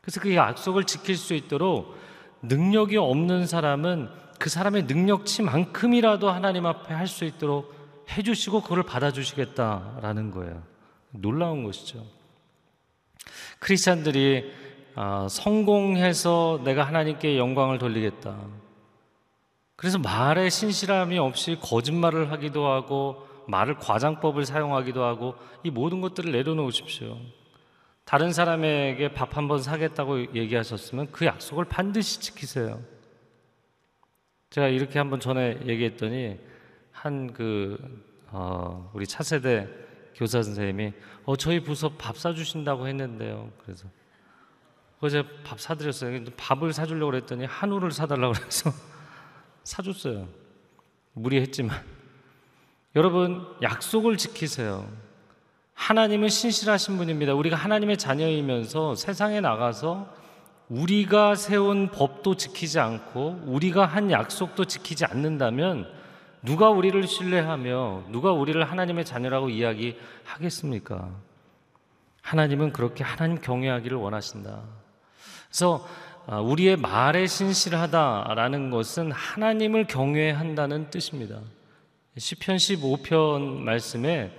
그래서 0.00 0.20
그 0.20 0.34
약속을 0.34 0.84
지킬 0.84 1.16
수 1.16 1.34
있도록 1.34 1.96
능력이 2.42 2.96
없는 2.96 3.46
사람은 3.46 4.08
그 4.38 4.50
사람의 4.50 4.84
능력치만큼이라도 4.84 6.28
하나님 6.30 6.66
앞에 6.66 6.92
할 6.92 7.06
수 7.06 7.24
있도록 7.24 7.72
해주시고 8.10 8.62
그걸 8.62 8.82
받아주시겠다라는 8.82 10.32
거예요. 10.32 10.62
놀라운 11.10 11.62
것이죠. 11.62 12.04
크리스찬들이 13.60 14.52
아, 14.94 15.26
성공해서 15.30 16.60
내가 16.64 16.84
하나님께 16.84 17.38
영광을 17.38 17.78
돌리겠다. 17.78 18.36
그래서 19.76 19.98
말에 19.98 20.50
신실함이 20.50 21.18
없이 21.18 21.58
거짓말을 21.60 22.30
하기도 22.32 22.66
하고 22.66 23.26
말을 23.48 23.76
과장법을 23.76 24.44
사용하기도 24.44 25.02
하고 25.02 25.34
이 25.62 25.70
모든 25.70 26.00
것들을 26.00 26.30
내려놓으십시오. 26.32 27.18
다른 28.04 28.32
사람에게 28.32 29.14
밥 29.14 29.36
한 29.36 29.48
번 29.48 29.62
사겠다고 29.62 30.34
얘기하셨으면 30.34 31.12
그 31.12 31.24
약속을 31.24 31.64
반드시 31.66 32.20
지키세요. 32.20 32.80
제가 34.50 34.68
이렇게 34.68 34.98
한번 34.98 35.20
전에 35.20 35.60
얘기했더니 35.66 36.38
한그 36.90 37.78
어, 38.32 38.90
우리 38.92 39.06
차세대 39.06 39.68
교사 40.14 40.42
선생님이 40.42 40.92
어, 41.24 41.36
저희 41.36 41.60
부서 41.60 41.90
밥 41.96 42.16
사주신다고 42.18 42.86
했는데요. 42.88 43.50
그래서 43.64 43.88
어제 45.00 45.24
밥 45.44 45.58
사드렸어요. 45.60 46.24
밥을 46.36 46.72
사주려고 46.72 47.10
그랬더니 47.12 47.44
한우를 47.46 47.90
사달라고 47.92 48.34
그래서 48.34 48.70
사줬어요. 49.64 50.28
무리했지만. 51.14 51.91
여러분, 52.94 53.46
약속을 53.62 54.18
지키세요. 54.18 54.86
하나님은 55.72 56.28
신실하신 56.28 56.98
분입니다. 56.98 57.32
우리가 57.34 57.56
하나님의 57.56 57.96
자녀이면서 57.96 58.94
세상에 58.94 59.40
나가서 59.40 60.14
우리가 60.68 61.34
세운 61.34 61.88
법도 61.88 62.36
지키지 62.36 62.78
않고 62.78 63.44
우리가 63.46 63.86
한 63.86 64.10
약속도 64.10 64.66
지키지 64.66 65.06
않는다면 65.06 65.90
누가 66.42 66.68
우리를 66.68 67.06
신뢰하며 67.06 68.04
누가 68.08 68.32
우리를 68.32 68.62
하나님의 68.62 69.04
자녀라고 69.04 69.48
이야기하겠습니까? 69.48 71.08
하나님은 72.20 72.72
그렇게 72.72 73.04
하나님 73.04 73.40
경외하기를 73.40 73.96
원하신다. 73.96 74.60
그래서 75.48 75.86
아, 76.26 76.40
우리의 76.40 76.76
말에 76.76 77.26
신실하다라는 77.26 78.70
것은 78.70 79.12
하나님을 79.12 79.86
경외한다는 79.86 80.90
뜻입니다. 80.90 81.40
시편 82.18 82.56
15편 82.56 83.60
말씀에 83.60 84.30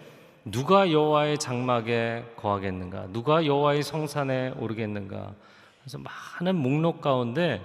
누가 0.45 0.91
여호와의 0.91 1.39
장막에 1.39 2.23
거하겠는가? 2.35 3.07
누가 3.11 3.45
여호와의 3.45 3.81
성산에 3.81 4.53
오르겠는가? 4.59 5.33
그래서 5.81 5.97
많은 5.97 6.55
목록 6.55 7.01
가운데 7.01 7.61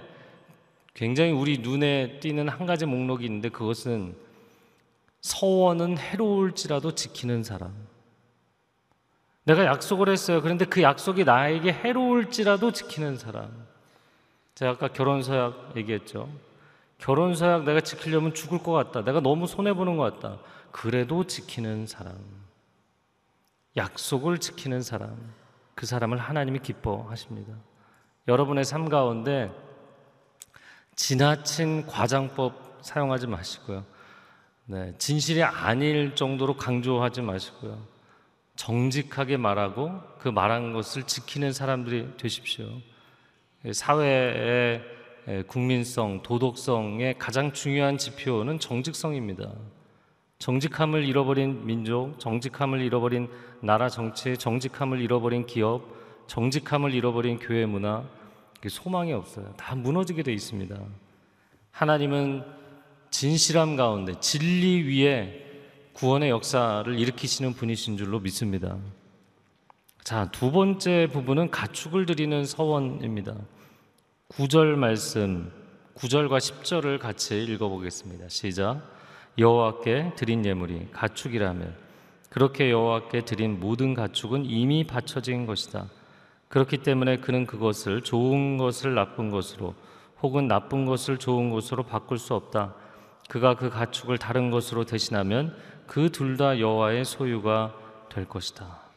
굉장히 0.95 1.31
우리 1.31 1.59
눈에 1.59 2.19
띄는 2.19 2.49
한 2.49 2.65
가지 2.65 2.85
목록이 2.85 3.25
있는데 3.25 3.49
그것은 3.49 4.15
서원은 5.21 5.97
해로울지라도 5.99 6.95
지키는 6.95 7.43
사람. 7.43 7.71
내가 9.43 9.65
약속을 9.65 10.09
했어요. 10.09 10.41
그런데 10.41 10.65
그 10.65 10.81
약속이 10.81 11.23
나에게 11.23 11.71
해로울지라도 11.71 12.71
지키는 12.71 13.17
사람. 13.17 13.65
제가 14.55 14.71
아까 14.71 14.87
결혼 14.87 15.21
서약 15.21 15.73
얘기했죠. 15.75 16.29
결혼 16.99 17.33
서약 17.33 17.63
내가 17.63 17.81
지키려면 17.81 18.33
죽을 18.33 18.59
것 18.59 18.71
같다. 18.71 19.03
내가 19.03 19.19
너무 19.21 19.47
손해 19.47 19.73
보는 19.73 19.97
것 19.97 20.21
같다. 20.21 20.37
그래도 20.71 21.23
지키는 21.23 21.87
사람. 21.87 22.15
약속을 23.75 24.39
지키는 24.39 24.81
사람. 24.81 25.17
그 25.75 25.85
사람을 25.85 26.17
하나님이 26.17 26.59
기뻐하십니다. 26.59 27.53
여러분의 28.27 28.65
삶 28.65 28.89
가운데 28.89 29.49
지나친 30.95 31.87
과장법 31.87 32.79
사용하지 32.81 33.27
마시고요. 33.27 33.85
네, 34.65 34.93
진실이 34.97 35.41
아닐 35.41 36.15
정도로 36.15 36.57
강조하지 36.57 37.21
마시고요. 37.21 37.81
정직하게 38.57 39.37
말하고 39.37 40.01
그 40.19 40.27
말한 40.27 40.73
것을 40.73 41.03
지키는 41.03 41.53
사람들이 41.53 42.17
되십시오. 42.17 42.67
사회의 43.71 44.98
국민성, 45.47 46.21
도덕성의 46.23 47.19
가장 47.19 47.53
중요한 47.53 47.97
지표는 47.97 48.59
정직성입니다. 48.59 49.51
정직함을 50.39 51.05
잃어버린 51.05 51.65
민족, 51.65 52.17
정직함을 52.19 52.81
잃어버린 52.81 53.29
나라 53.61 53.89
정치, 53.89 54.37
정직함을 54.37 55.01
잃어버린 55.01 55.45
기업, 55.45 55.83
정직함을 56.27 56.93
잃어버린 56.93 57.37
교회 57.37 57.65
문화, 57.65 58.03
소망이 58.67 59.13
없어요. 59.13 59.53
다 59.57 59.75
무너지게 59.75 60.23
돼 60.23 60.33
있습니다. 60.33 60.77
하나님은 61.71 62.43
진실함 63.11 63.75
가운데 63.75 64.19
진리 64.19 64.83
위에 64.83 65.45
구원의 65.93 66.29
역사를 66.29 66.97
일으키시는 66.97 67.53
분이신 67.53 67.97
줄로 67.97 68.19
믿습니다. 68.19 68.77
자, 70.03 70.29
두 70.31 70.51
번째 70.51 71.07
부분은 71.11 71.51
가축을 71.51 72.05
드리는 72.05 72.45
서원입니다. 72.45 73.35
9절 74.29 74.75
말씀, 74.75 75.51
9절과 75.95 76.37
10절을 76.37 76.99
같이 76.99 77.43
읽어보겠습니다. 77.43 78.29
시작. 78.29 78.81
여호와께 79.37 80.13
드린 80.15 80.45
예물이 80.45 80.89
가축이라며 80.91 81.65
그렇게 82.29 82.69
여호와께 82.69 83.25
드린 83.25 83.59
모든 83.59 83.95
가축은 83.95 84.45
이미 84.45 84.85
바쳐진 84.85 85.45
것이다. 85.47 85.87
그렇기 86.47 86.77
때문에 86.83 87.17
그는 87.17 87.47
그것을 87.47 88.01
좋은 88.03 88.57
것을 88.57 88.93
나쁜 88.93 89.31
것으로 89.31 89.73
혹은 90.21 90.47
나쁜 90.47 90.85
것을 90.85 91.17
좋은 91.17 91.49
것으로 91.49 91.83
바꿀 91.83 92.19
수 92.19 92.35
없다. 92.35 92.75
그가 93.29 93.55
그 93.55 93.69
가축을 93.69 94.19
다른 94.19 94.51
것으로 94.51 94.85
대신하면 94.85 95.55
그 95.87 96.09
둘 96.09 96.37
다 96.37 96.59
여호와의 96.59 97.03
소유가 97.03 97.73
될 98.09 98.25
것이다. 98.25 98.88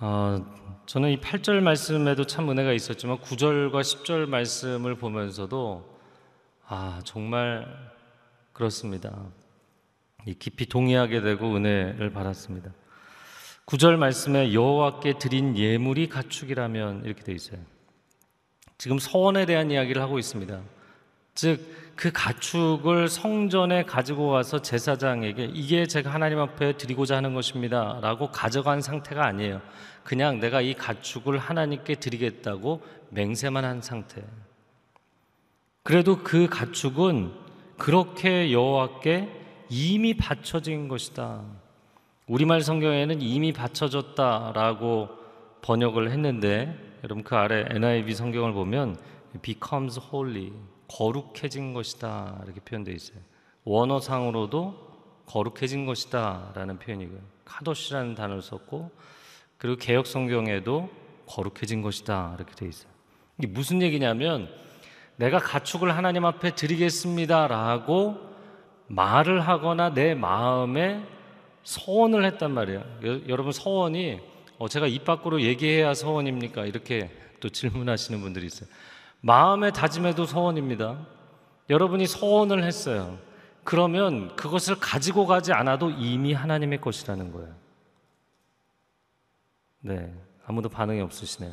어, 0.00 0.44
저는 0.86 1.10
이 1.10 1.20
8절 1.20 1.60
말씀에도 1.60 2.26
참 2.26 2.50
은혜가 2.50 2.72
있었지만 2.72 3.18
9절과 3.18 3.80
10절 3.80 4.26
말씀을 4.26 4.96
보면서도 4.96 5.98
아 6.66 7.00
정말 7.04 7.66
그렇습니다. 8.52 9.26
깊이 10.38 10.66
동의하게 10.66 11.20
되고 11.20 11.54
은혜를 11.54 12.10
받았습니다. 12.10 12.72
9절 13.66 13.96
말씀에 13.96 14.52
여호와께 14.52 15.18
드린 15.18 15.56
예물이 15.56 16.08
가축이라면 16.08 17.04
이렇게 17.04 17.22
되어 17.22 17.34
있어요. 17.34 17.60
지금 18.76 18.98
서원에 18.98 19.46
대한 19.46 19.70
이야기를 19.70 20.02
하고 20.02 20.18
있습니다. 20.18 20.60
즉 21.34 21.83
그 21.96 22.10
가축을 22.12 23.08
성전에 23.08 23.84
가지고 23.84 24.26
와서 24.26 24.60
제사장에게 24.60 25.50
이게 25.54 25.86
제가 25.86 26.12
하나님 26.12 26.40
앞에 26.40 26.76
드리고자 26.76 27.16
하는 27.16 27.34
것입니다 27.34 27.98
라고 28.02 28.30
가져간 28.30 28.82
상태가 28.82 29.24
아니에요. 29.26 29.60
그냥 30.02 30.40
내가 30.40 30.60
이 30.60 30.74
가축을 30.74 31.38
하나님께 31.38 31.96
드리겠다고 31.96 32.82
맹세만 33.10 33.64
한 33.64 33.80
상태. 33.80 34.22
그래도 35.82 36.22
그 36.22 36.48
가축은 36.48 37.32
그렇게 37.78 38.52
여호와께 38.52 39.28
이미 39.68 40.14
바쳐진 40.14 40.88
것이다. 40.88 41.42
우리말 42.26 42.62
성경에는 42.62 43.20
이미 43.20 43.52
바쳐졌다라고 43.52 45.08
번역을 45.62 46.10
했는데 46.10 46.74
여러분 47.04 47.22
그 47.22 47.36
아래 47.36 47.66
NIV 47.70 48.14
성경을 48.14 48.52
보면 48.52 48.96
becomes 49.42 50.00
holy 50.12 50.52
거룩해진 50.88 51.72
것이다 51.72 52.40
이렇게 52.44 52.60
표현되어 52.60 52.94
있어요. 52.94 53.18
원어상으로도 53.64 54.94
거룩해진 55.26 55.86
것이다라는 55.86 56.78
표현이고요. 56.78 57.20
카도시라는 57.44 58.14
단어를 58.14 58.42
썼고 58.42 58.90
그리고 59.58 59.78
개혁 59.78 60.06
성경에도 60.06 60.90
거룩해진 61.26 61.82
것이다 61.82 62.34
이렇게 62.36 62.54
되어 62.54 62.68
있어요. 62.68 62.92
이게 63.38 63.48
무슨 63.48 63.82
얘기냐면 63.82 64.48
내가 65.16 65.38
가축을 65.38 65.96
하나님 65.96 66.24
앞에 66.24 66.54
드리겠습니다라고 66.54 68.18
말을 68.88 69.40
하거나 69.40 69.94
내 69.94 70.14
마음에 70.14 71.02
서원을 71.62 72.24
했단 72.24 72.50
말이에요. 72.52 72.84
여 73.28 73.36
러분 73.36 73.52
서원이 73.52 74.20
어, 74.58 74.68
제가 74.68 74.86
입 74.86 75.04
밖으로 75.04 75.42
얘기해야 75.42 75.94
서원입니까? 75.94 76.66
이렇게 76.66 77.10
또 77.40 77.48
질문하시는 77.48 78.20
분들이 78.20 78.46
있어요. 78.46 78.68
마음의 79.24 79.72
다짐에도 79.72 80.26
서원입니다. 80.26 80.98
여러분이 81.70 82.06
서원을 82.06 82.62
했어요. 82.62 83.18
그러면 83.64 84.36
그것을 84.36 84.78
가지고 84.78 85.24
가지 85.24 85.50
않아도 85.54 85.88
이미 85.88 86.34
하나님의 86.34 86.82
것이라는 86.82 87.32
거예요. 87.32 87.54
네, 89.80 90.14
아무도 90.46 90.68
반응이 90.68 91.00
없으시네요. 91.00 91.52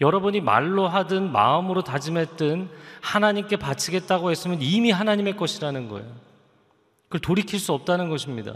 여러분이 0.00 0.40
말로 0.40 0.86
하든 0.86 1.32
마음으로 1.32 1.82
다짐했든 1.82 2.70
하나님께 3.00 3.56
바치겠다고 3.56 4.30
했으면 4.30 4.62
이미 4.62 4.92
하나님의 4.92 5.36
것이라는 5.36 5.88
거예요. 5.88 6.08
그걸 7.06 7.20
돌이킬 7.22 7.58
수 7.58 7.72
없다는 7.72 8.08
것입니다. 8.08 8.54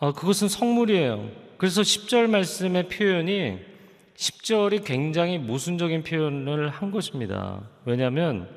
아, 0.00 0.10
그것은 0.10 0.48
성물이에요. 0.48 1.30
그래서 1.58 1.82
10절 1.82 2.28
말씀의 2.28 2.88
표현이 2.88 3.70
10절이 4.20 4.84
굉장히 4.84 5.38
모순적인 5.38 6.02
표현을 6.02 6.68
한 6.68 6.90
것입니다. 6.90 7.62
왜냐하면 7.86 8.54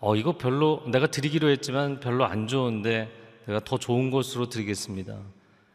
어, 0.00 0.14
이거 0.16 0.36
별로 0.36 0.82
내가 0.86 1.06
드리기로 1.06 1.48
했지만 1.48 1.98
별로 1.98 2.26
안 2.26 2.46
좋은데 2.46 3.10
내가 3.46 3.60
더 3.60 3.78
좋은 3.78 4.10
것으로 4.10 4.50
드리겠습니다. 4.50 5.16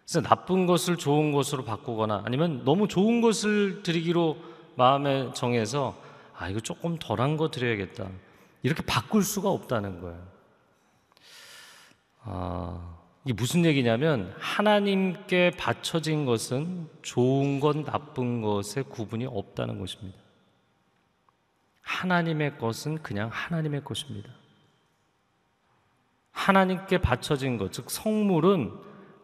그래서 0.04 0.22
나쁜 0.22 0.68
것을 0.68 0.98
좋은 0.98 1.32
것으로 1.32 1.66
바꾸거나 1.66 2.22
아니면 2.28 2.64
너무 2.64 2.88
좋은 2.88 3.22
것을 3.22 3.82
드리기로 3.82 4.38
마음에 4.76 5.34
정해서 5.34 6.00
아 6.38 6.48
이거 6.48 6.60
조금 6.60 6.96
덜한 7.00 7.38
거 7.38 7.50
드려야겠다 7.50 8.08
이렇게 8.62 8.84
바꿀 8.84 9.24
수가 9.24 9.50
없다는 9.50 10.00
거예요. 10.00 10.22
아, 12.22 12.97
이게 13.28 13.34
무슨 13.34 13.66
얘기냐면 13.66 14.34
하나님께 14.40 15.52
바쳐진 15.58 16.26
것은 16.26 16.88
좋은 17.02 17.60
것, 17.60 17.76
나쁜 17.84 18.42
것의 18.42 18.86
구분이 18.88 19.26
없다는 19.26 19.80
것입니다. 19.80 20.18
하나님의 21.82 22.58
것은 22.58 23.00
그냥 23.04 23.30
하나님의 23.34 23.84
것입니다. 23.84 24.30
하나님께 26.32 27.00
바쳐진 27.00 27.58
것, 27.58 27.74
즉 27.74 27.92
성물은 27.92 28.72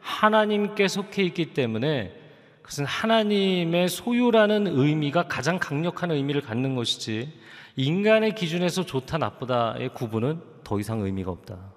하나님께 0.02 0.90
속해 0.90 1.24
있기 1.24 1.54
때문에 1.54 2.14
그것은 2.62 2.84
하나님의 2.84 3.88
소유라는 3.88 4.68
의미가 4.68 5.30
가장 5.30 5.60
강력한 5.60 6.12
의미를 6.12 6.42
갖는 6.42 6.76
것이지 6.76 7.32
인간의 7.78 8.36
기준에서 8.36 8.86
좋다 8.86 9.18
나쁘다의 9.20 9.94
구분은 9.94 10.42
더 10.66 10.78
이상 10.78 11.00
의미가 11.00 11.32
없다. 11.32 11.73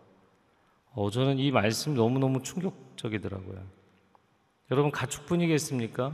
어, 0.96 1.10
저는 1.10 1.38
이 1.38 1.50
말씀 1.50 1.94
너무너무 1.94 2.42
충격적이더라고요. 2.42 3.58
여러분 4.70 4.90
가축분이겠습니까? 4.90 6.12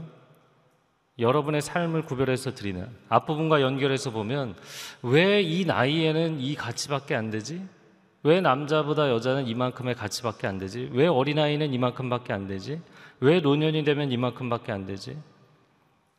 여러분의 1.19 1.61
삶을 1.61 2.03
구별해서 2.03 2.53
드리는 2.53 2.87
앞부분과 3.07 3.61
연결해서 3.61 4.11
보면 4.11 4.55
왜 5.01 5.41
이 5.41 5.63
나이에는 5.65 6.41
이 6.41 6.55
가치밖에 6.55 7.15
안 7.15 7.29
되지? 7.29 7.65
왜 8.23 8.41
남자보다 8.41 9.09
여자는 9.09 9.47
이만큼의 9.47 9.95
가치밖에 9.95 10.47
안 10.47 10.57
되지? 10.57 10.89
왜 10.91 11.07
어린아이는 11.07 11.73
이만큼밖에 11.73 12.33
안 12.33 12.47
되지? 12.47 12.81
왜 13.21 13.39
노년이 13.39 13.85
되면 13.85 14.11
이만큼밖에 14.11 14.73
안 14.73 14.85
되지? 14.85 15.17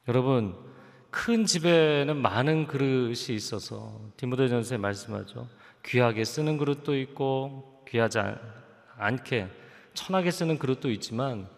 여러분 0.09 0.55
큰 1.11 1.44
집에는 1.44 2.16
많은 2.16 2.66
그릇이 2.66 3.27
있어서 3.31 4.00
디모데전서에 4.16 4.79
말씀하죠. 4.79 5.48
귀하게 5.85 6.24
쓰는 6.24 6.57
그릇도 6.57 6.98
있고 6.98 7.85
귀하지 7.88 8.18
않게 8.98 9.48
천하게 9.94 10.30
쓰는 10.30 10.59
그릇도 10.59 10.90
있지만 10.90 11.48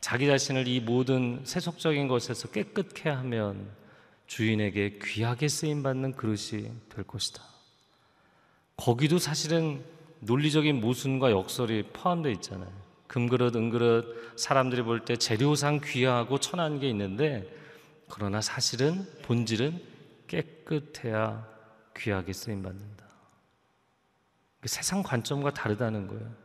자기 0.00 0.26
자신을 0.26 0.66
이 0.66 0.80
모든 0.80 1.40
세속적인 1.44 2.08
것에서 2.08 2.48
깨끗해 2.48 3.10
하면 3.10 3.70
주인에게 4.26 4.98
귀하게 5.02 5.48
쓰임 5.48 5.82
받는 5.82 6.12
그릇이 6.12 6.70
될 6.88 7.04
것이다. 7.06 7.42
거기도 8.76 9.18
사실은 9.18 9.84
논리적인 10.20 10.80
모순과 10.80 11.30
역설이 11.30 11.90
포함되어 11.92 12.32
있잖아요. 12.32 12.70
금그릇, 13.06 13.54
은그릇 13.54 14.38
사람들이 14.38 14.82
볼 14.82 15.04
때 15.04 15.16
재료상 15.16 15.80
귀하고 15.84 16.38
천한 16.40 16.80
게 16.80 16.88
있는데 16.88 17.46
그러나 18.08 18.40
사실은 18.40 19.06
본질은 19.22 19.82
깨끗해야 20.26 21.46
귀하게 21.96 22.32
쓰임 22.32 22.62
받는다. 22.62 23.04
세상 24.64 25.02
관점과 25.02 25.50
다르다는 25.52 26.06
거예요. 26.08 26.41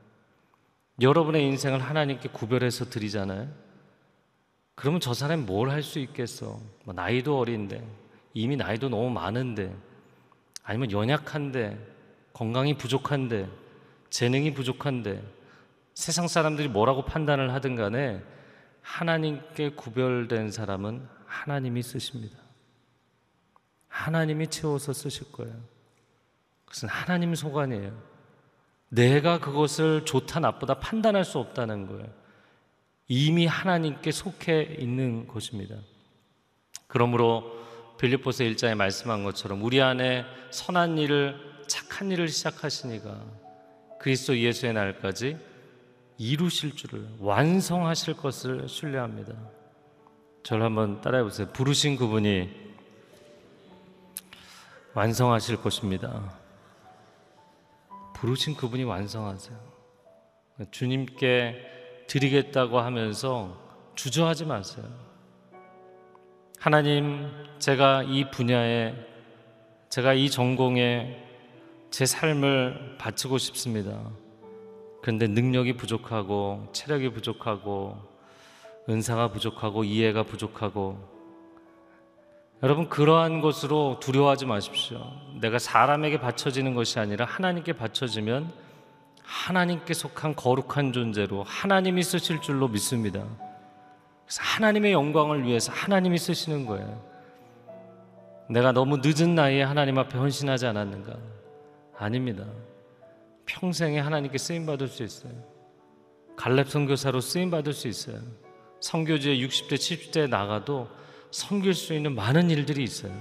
여러분의 1.01 1.43
인생을 1.45 1.79
하나님께 1.79 2.29
구별해서 2.29 2.85
드리잖아요. 2.85 3.49
그러면 4.75 4.99
저 4.99 5.13
사람이 5.13 5.43
뭘 5.43 5.69
할 5.69 5.83
수 5.83 5.99
있겠어? 5.99 6.59
뭐 6.85 6.93
나이도 6.93 7.37
어린데, 7.37 7.85
이미 8.33 8.55
나이도 8.55 8.89
너무 8.89 9.09
많은데, 9.09 9.75
아니면 10.63 10.91
연약한데, 10.91 11.77
건강이 12.33 12.77
부족한데, 12.77 13.49
재능이 14.09 14.53
부족한데, 14.53 15.23
세상 15.93 16.27
사람들이 16.27 16.67
뭐라고 16.67 17.05
판단을 17.05 17.53
하든 17.53 17.75
간에 17.75 18.21
하나님께 18.81 19.71
구별된 19.71 20.51
사람은 20.51 21.07
하나님이 21.25 21.81
쓰십니다. 21.81 22.37
하나님이 23.87 24.47
채워서 24.47 24.93
쓰실 24.93 25.31
거예요. 25.31 25.55
그것은 26.65 26.87
하나님 26.89 27.33
소관이에요. 27.33 28.16
내가 28.89 29.39
그것을 29.39 30.05
좋다 30.05 30.39
나쁘다 30.39 30.75
판단할 30.75 31.25
수 31.25 31.39
없다는 31.39 31.87
거예요. 31.87 32.07
이미 33.07 33.45
하나님께 33.45 34.11
속해 34.11 34.77
있는 34.79 35.27
것입니다. 35.27 35.75
그러므로 36.87 37.57
빌립보서 37.99 38.43
1장에 38.43 38.75
말씀한 38.75 39.23
것처럼 39.23 39.63
우리 39.63 39.81
안에 39.81 40.25
선한 40.51 40.97
일을 40.97 41.63
착한 41.67 42.11
일을 42.11 42.27
시작하시니가 42.29 43.25
그리스도 43.99 44.37
예수의 44.37 44.73
날까지 44.73 45.37
이루실 46.17 46.75
줄을 46.75 47.07
완성하실 47.19 48.15
것을 48.15 48.67
신뢰합니다. 48.67 49.33
저를 50.43 50.63
한번 50.63 51.01
따라해 51.01 51.23
보세요. 51.23 51.47
부르신 51.51 51.97
그분이 51.97 52.49
완성하실 54.93 55.57
것입니다. 55.57 56.46
부르신 58.19 58.55
그분이 58.55 58.83
완성하세요. 58.83 59.55
주님께 60.71 61.55
드리겠다고 62.07 62.79
하면서 62.79 63.55
주저하지 63.93 64.45
마세요. 64.45 64.85
하나님, 66.59 67.29
제가 67.59 68.01
이 68.03 68.31
분야에, 68.31 68.95
제가 69.89 70.13
이 70.13 70.31
전공에 70.31 71.23
제 71.91 72.07
삶을 72.07 72.97
바치고 72.97 73.37
싶습니다. 73.37 74.09
그런데 75.03 75.27
능력이 75.27 75.77
부족하고, 75.77 76.69
체력이 76.73 77.09
부족하고, 77.09 77.97
은사가 78.89 79.31
부족하고, 79.31 79.83
이해가 79.83 80.23
부족하고, 80.23 81.16
여러분 82.63 82.89
그러한 82.89 83.41
것으로 83.41 83.99
두려워하지 83.99 84.47
마십시오. 84.47 84.99
내가 85.39 85.59
사람에게 85.59 86.19
바쳐지는 86.19 86.73
것이 86.73 86.99
아니라 86.99 87.25
하나님께 87.25 87.73
바쳐지면 87.73 88.51
하나님께 89.21 89.93
속한 89.93 90.35
거룩한 90.35 90.91
존재로 90.91 91.43
하나님이 91.43 92.01
쓰실 92.01 92.41
줄로 92.41 92.67
믿습니다. 92.67 93.19
그래서 93.19 94.41
하나님의 94.41 94.91
영광을 94.93 95.43
위해서 95.43 95.71
하나님이 95.71 96.17
쓰시는 96.17 96.65
거예요. 96.65 97.05
내가 98.49 98.71
너무 98.71 98.97
늦은 99.03 99.35
나이에 99.35 99.61
하나님 99.61 99.99
앞에 99.99 100.17
헌신하지 100.17 100.65
않았는가? 100.65 101.15
아닙니다. 101.97 102.45
평생에 103.45 103.99
하나님께 103.99 104.37
쓰임 104.37 104.65
받을 104.65 104.87
수 104.87 105.03
있어요. 105.03 105.33
갈렙 106.35 106.69
선교사로 106.69 107.21
쓰임 107.21 107.51
받을 107.51 107.73
수 107.73 107.87
있어요. 107.87 108.19
선교지에 108.79 109.37
60대, 109.37 109.75
70대 109.75 110.29
나가도 110.29 110.87
섬길 111.31 111.73
수 111.73 111.93
있는 111.93 112.15
많은 112.15 112.49
일들이 112.49 112.83
있어요. 112.83 113.11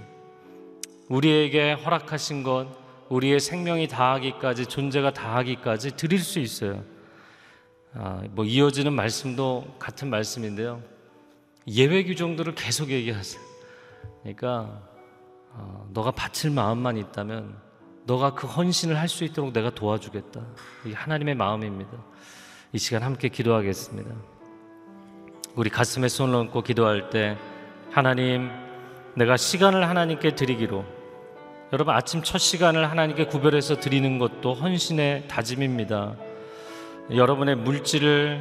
우리에게 1.08 1.72
허락하신 1.72 2.42
것, 2.42 2.68
우리의 3.08 3.38
생명이 3.40 3.88
다하기까지, 3.88 4.66
존재가 4.66 5.12
다하기까지 5.12 5.96
드릴 5.96 6.18
수 6.18 6.40
있어요. 6.40 6.84
아, 7.94 8.22
뭐 8.30 8.44
이어지는 8.44 8.92
말씀도 8.92 9.76
같은 9.78 10.10
말씀인데요. 10.10 10.82
예외 11.68 12.04
규정들을 12.04 12.54
계속 12.54 12.90
얘기하세요. 12.90 13.42
그러니까 14.22 14.82
어, 15.52 15.88
너가 15.92 16.10
바칠 16.10 16.50
마음만 16.50 16.96
있다면 16.98 17.56
너가 18.04 18.34
그 18.34 18.46
헌신을 18.46 18.98
할 18.98 19.08
수 19.08 19.24
있도록 19.24 19.52
내가 19.52 19.70
도와주겠다. 19.70 20.40
이 20.86 20.92
하나님의 20.92 21.34
마음입니다. 21.34 21.90
이 22.72 22.78
시간 22.78 23.02
함께 23.02 23.28
기도하겠습니다. 23.28 24.10
우리 25.54 25.70
가슴에 25.70 26.08
손을 26.08 26.34
얹고 26.34 26.62
기도할 26.62 27.08
때 27.10 27.36
하나님, 27.90 28.50
내가 29.14 29.36
시간을 29.36 29.88
하나님께 29.88 30.34
드리기로 30.34 30.84
여러분 31.72 31.94
아침 31.94 32.22
첫 32.22 32.38
시간을 32.38 32.90
하나님께 32.90 33.26
구별해서 33.26 33.80
드리는 33.80 34.18
것도 34.18 34.54
헌신의 34.54 35.28
다짐입니다. 35.28 36.14
여러분의 37.14 37.56
물질을 37.56 38.40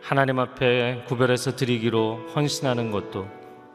하나님 0.00 0.38
앞에 0.38 1.04
구별해서 1.06 1.56
드리기로 1.56 2.30
헌신하는 2.34 2.90
것도 2.90 3.28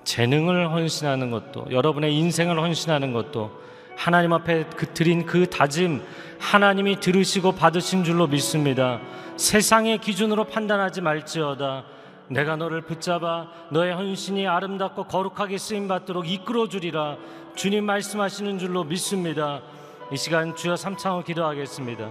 재능을 0.04 0.72
헌신하는 0.72 1.32
것도 1.32 1.68
여러분의 1.72 2.16
인생을 2.16 2.60
헌신하는 2.60 3.14
것도 3.14 3.52
하나님 3.96 4.34
앞에 4.34 4.66
그 4.76 4.88
드린 4.94 5.26
그 5.26 5.50
다짐 5.50 6.02
하나님이 6.40 7.00
들으시고 7.00 7.54
받으신 7.54 8.04
줄로 8.04 8.28
믿습니다. 8.28 9.00
세상의 9.38 10.00
기준으로 10.00 10.46
판단하지 10.46 11.02
말지어다. 11.02 11.84
내가 12.30 12.56
너를 12.56 12.82
붙잡아 12.82 13.48
너의 13.72 13.94
헌신이 13.94 14.48
아름답고 14.48 15.06
거룩하게 15.06 15.58
쓰임 15.58 15.88
받도록 15.88 16.30
이끌어 16.30 16.68
주리라 16.68 17.18
주님 17.56 17.86
말씀하시는 17.86 18.60
줄로 18.60 18.84
믿습니다. 18.84 19.62
이 20.12 20.18
시간 20.18 20.56
주여 20.56 20.76
삼창을 20.76 21.24
기도하겠습니다. 21.24 22.10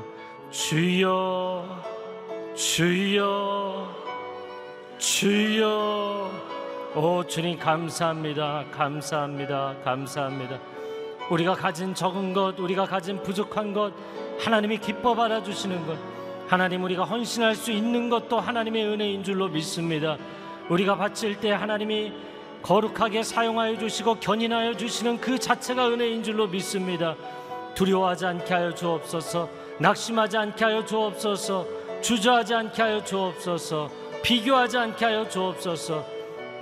주여 0.51 1.83
주여 2.55 3.89
주여 4.99 6.31
오 6.97 7.25
주님 7.27 7.59
감사합니다. 7.59 8.65
감사합니다. 8.73 9.75
감사합니다. 9.85 10.59
우리가 11.31 11.55
가진 11.55 11.95
적은 11.95 12.33
것, 12.33 12.59
우리가 12.59 12.87
가진 12.87 13.23
부족한 13.23 13.73
것 13.73 13.93
하나님이 14.41 14.79
기뻐 14.79 15.15
받아 15.15 15.43
주시는 15.43 15.87
것 15.87 16.18
하나님 16.49 16.83
우리가 16.85 17.05
헌신할 17.05 17.55
수 17.55 17.71
있는 17.71 18.09
것도 18.09 18.41
하나님의 18.41 18.87
은혜인 18.87 19.23
줄로 19.23 19.49
믿습니다. 19.49 20.17
우리가 20.71 20.97
바칠 20.97 21.39
때 21.39 21.53
하나님이 21.53 22.11
거룩하게 22.63 23.23
사용하여 23.23 23.77
주시고 23.77 24.15
견인하여 24.15 24.75
주시는 24.75 25.21
그 25.21 25.39
자체가 25.39 25.89
은혜인 25.91 26.23
줄로 26.23 26.47
믿습니다. 26.47 27.17
두려워하지 27.75 28.25
않게 28.25 28.55
하여 28.55 28.75
주옵소서. 28.75 29.47
낙심하지 29.79 30.39
않게 30.39 30.65
하여 30.65 30.85
주옵소서. 30.87 31.67
주저하지 32.01 32.55
않게 32.55 32.83
하여 32.83 33.05
주옵소서. 33.05 33.91
비교하지 34.23 34.79
않게 34.79 35.05
하여 35.05 35.29
주옵소서. 35.29 36.03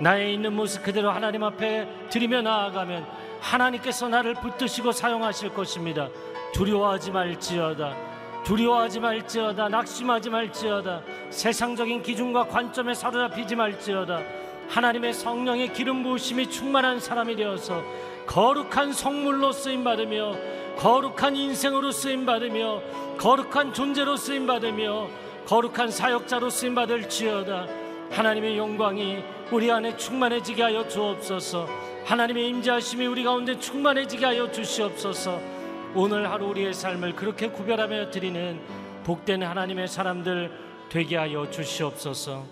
나의 0.01 0.33
있는 0.33 0.53
모습 0.53 0.83
그대로 0.83 1.11
하나님 1.11 1.43
앞에 1.43 1.87
드리며 2.09 2.41
나아가면 2.41 3.05
하나님께서 3.39 4.09
나를 4.09 4.33
붙드시고 4.33 4.91
사용하실 4.91 5.53
것입니다. 5.53 6.09
두려워하지 6.53 7.11
말지어다. 7.11 8.16
두려워하지 8.47 9.01
말지어다 9.01 9.67
낙심하지 9.67 10.29
말지어다. 10.29 11.01
세상적인 11.31 12.01
기준과 12.01 12.47
관점에 12.47 12.93
사로잡히지 12.93 13.57
말지어다. 13.57 14.21
하나님의 14.69 15.13
성령의 15.13 15.73
기름 15.73 16.01
부으심이 16.01 16.49
충만한 16.49 17.01
사람이 17.01 17.35
되어서 17.35 17.83
거룩한 18.25 18.93
성물로 18.93 19.51
쓰임 19.51 19.83
받으며 19.83 20.33
거룩한 20.77 21.35
인생으로 21.35 21.91
쓰임 21.91 22.25
받으며 22.25 22.81
거룩한 23.17 23.73
존재로 23.73 24.15
쓰임 24.15 24.47
받으며 24.47 25.09
거룩한 25.45 25.91
사역자로 25.91 26.49
쓰임 26.49 26.73
받을지어다. 26.73 27.67
하나님의 28.11 28.57
영광이 28.57 29.23
우리 29.51 29.69
안에 29.69 29.97
충만해지게 29.97 30.63
하여 30.63 30.87
주옵소서. 30.87 31.67
하나님의 32.05 32.47
임재하심이 32.47 33.07
우리 33.07 33.25
가운데 33.25 33.59
충만해지게 33.59 34.25
하여 34.25 34.49
주시옵소서 34.49 35.56
오늘 35.95 36.29
하루 36.29 36.47
우리의 36.47 36.73
삶을 36.73 37.15
그렇게 37.15 37.49
구별하며 37.49 38.11
드리는 38.11 38.59
복된 39.03 39.43
하나님의 39.43 39.87
사람들 39.87 40.51
되게 40.89 41.17
하여 41.17 41.49
주시옵소서 41.49 42.45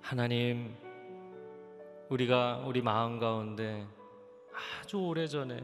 하나님 0.00 0.74
우리가 2.08 2.62
우리 2.66 2.82
마음 2.82 3.18
가운데 3.18 3.84
아주 4.80 4.98
오래전에 4.98 5.58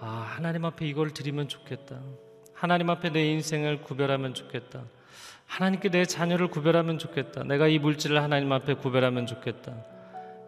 아 0.00 0.06
하나님 0.36 0.64
앞에 0.64 0.86
이걸 0.86 1.12
드리면 1.12 1.48
좋겠다 1.48 2.00
하나님 2.54 2.90
앞에 2.90 3.10
내 3.10 3.26
인생을 3.26 3.82
구별하면 3.82 4.34
좋겠다 4.34 4.82
하나님께 5.48 5.88
내 5.88 6.04
자녀를 6.04 6.48
구별하면 6.48 6.98
좋겠다. 6.98 7.42
내가 7.42 7.68
이 7.68 7.78
물질을 7.78 8.22
하나님 8.22 8.52
앞에 8.52 8.74
구별하면 8.74 9.26
좋겠다. 9.26 9.72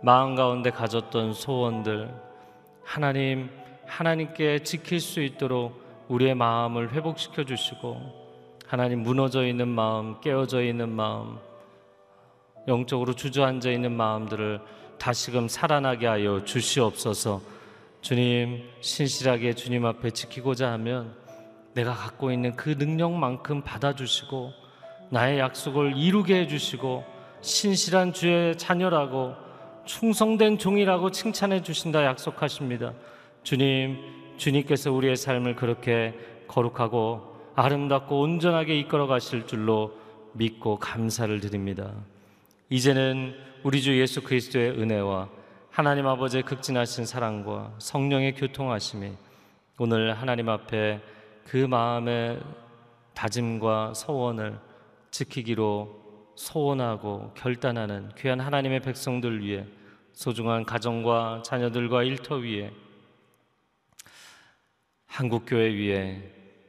마음 0.02 0.34
가운데 0.34 0.70
가졌던 0.70 1.32
소원들 1.32 2.14
하나님 2.84 3.50
하나님께 3.90 4.60
지킬 4.60 5.00
수 5.00 5.20
있도록 5.20 6.06
우리의 6.08 6.34
마음을 6.34 6.92
회복시켜 6.92 7.44
주시고 7.44 8.20
하나님 8.66 9.02
무너져 9.02 9.44
있는 9.44 9.66
마음, 9.66 10.20
깨어져 10.20 10.62
있는 10.62 10.88
마음, 10.88 11.38
영적으로 12.68 13.14
주저앉아 13.14 13.68
있는 13.70 13.92
마음들을 13.92 14.60
다시금 14.98 15.48
살아나게 15.48 16.06
하여 16.06 16.44
주시옵소서. 16.44 17.40
주님 18.00 18.62
신실하게 18.80 19.54
주님 19.54 19.84
앞에 19.84 20.10
지키고자 20.10 20.70
하면 20.72 21.14
내가 21.74 21.92
갖고 21.92 22.30
있는 22.30 22.54
그 22.54 22.70
능력만큼 22.70 23.62
받아주시고 23.62 24.52
나의 25.10 25.40
약속을 25.40 25.96
이루게 25.96 26.40
해주시고 26.42 27.04
신실한 27.40 28.12
주의 28.12 28.56
자녀라고 28.56 29.34
충성된 29.84 30.58
종이라고 30.58 31.10
칭찬해 31.10 31.62
주신다 31.62 32.04
약속하십니다. 32.04 32.92
주님, 33.42 33.98
주님께서 34.36 34.92
우리의 34.92 35.16
삶을 35.16 35.56
그렇게 35.56 36.14
거룩하고 36.48 37.30
아름답고 37.54 38.20
온전하게 38.20 38.78
이끌어 38.78 39.06
가실 39.06 39.46
줄로 39.46 39.98
믿고 40.32 40.78
감사를 40.78 41.40
드립니다. 41.40 41.92
이제는 42.68 43.34
우리 43.62 43.82
주 43.82 43.98
예수 44.00 44.22
그리스도의 44.22 44.70
은혜와 44.70 45.28
하나님 45.70 46.06
아버지의 46.06 46.42
극진하신 46.44 47.04
사랑과 47.04 47.74
성령의 47.78 48.34
교통하심이 48.34 49.12
오늘 49.78 50.14
하나님 50.14 50.48
앞에 50.48 51.00
그 51.44 51.56
마음의 51.56 52.40
다짐과 53.14 53.94
서원을 53.94 54.58
지키기로 55.10 56.00
소원하고 56.36 57.32
결단하는 57.34 58.10
귀한 58.16 58.40
하나님의 58.40 58.80
백성들 58.80 59.42
위해 59.44 59.66
소중한 60.12 60.64
가정과 60.64 61.42
자녀들과 61.44 62.02
일터 62.04 62.36
위에 62.36 62.70
한국교회 65.10 65.74
위에 65.74 66.22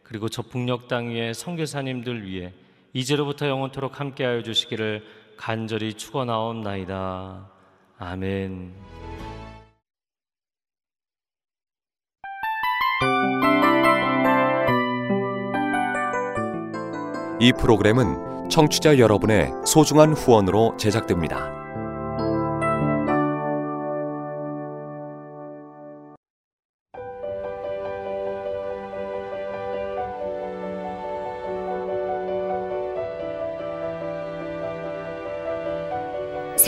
그리고 0.03 0.27
저 0.27 0.41
북녘 0.41 0.87
땅 0.87 1.09
위에 1.09 1.31
선교사님들 1.33 2.25
위해 2.25 2.53
이제로부터 2.91 3.47
영원토록 3.47 3.99
함께하여 3.99 4.41
주시기를 4.41 5.05
간절히 5.37 5.93
축원하옵나이다. 5.93 7.49
아멘. 7.97 8.73
이 17.39 17.53
프로그램은 17.53 18.49
청취자 18.49 18.99
여러분의 18.99 19.51
소중한 19.65 20.13
후원으로 20.13 20.75
제작됩니다. 20.77 21.60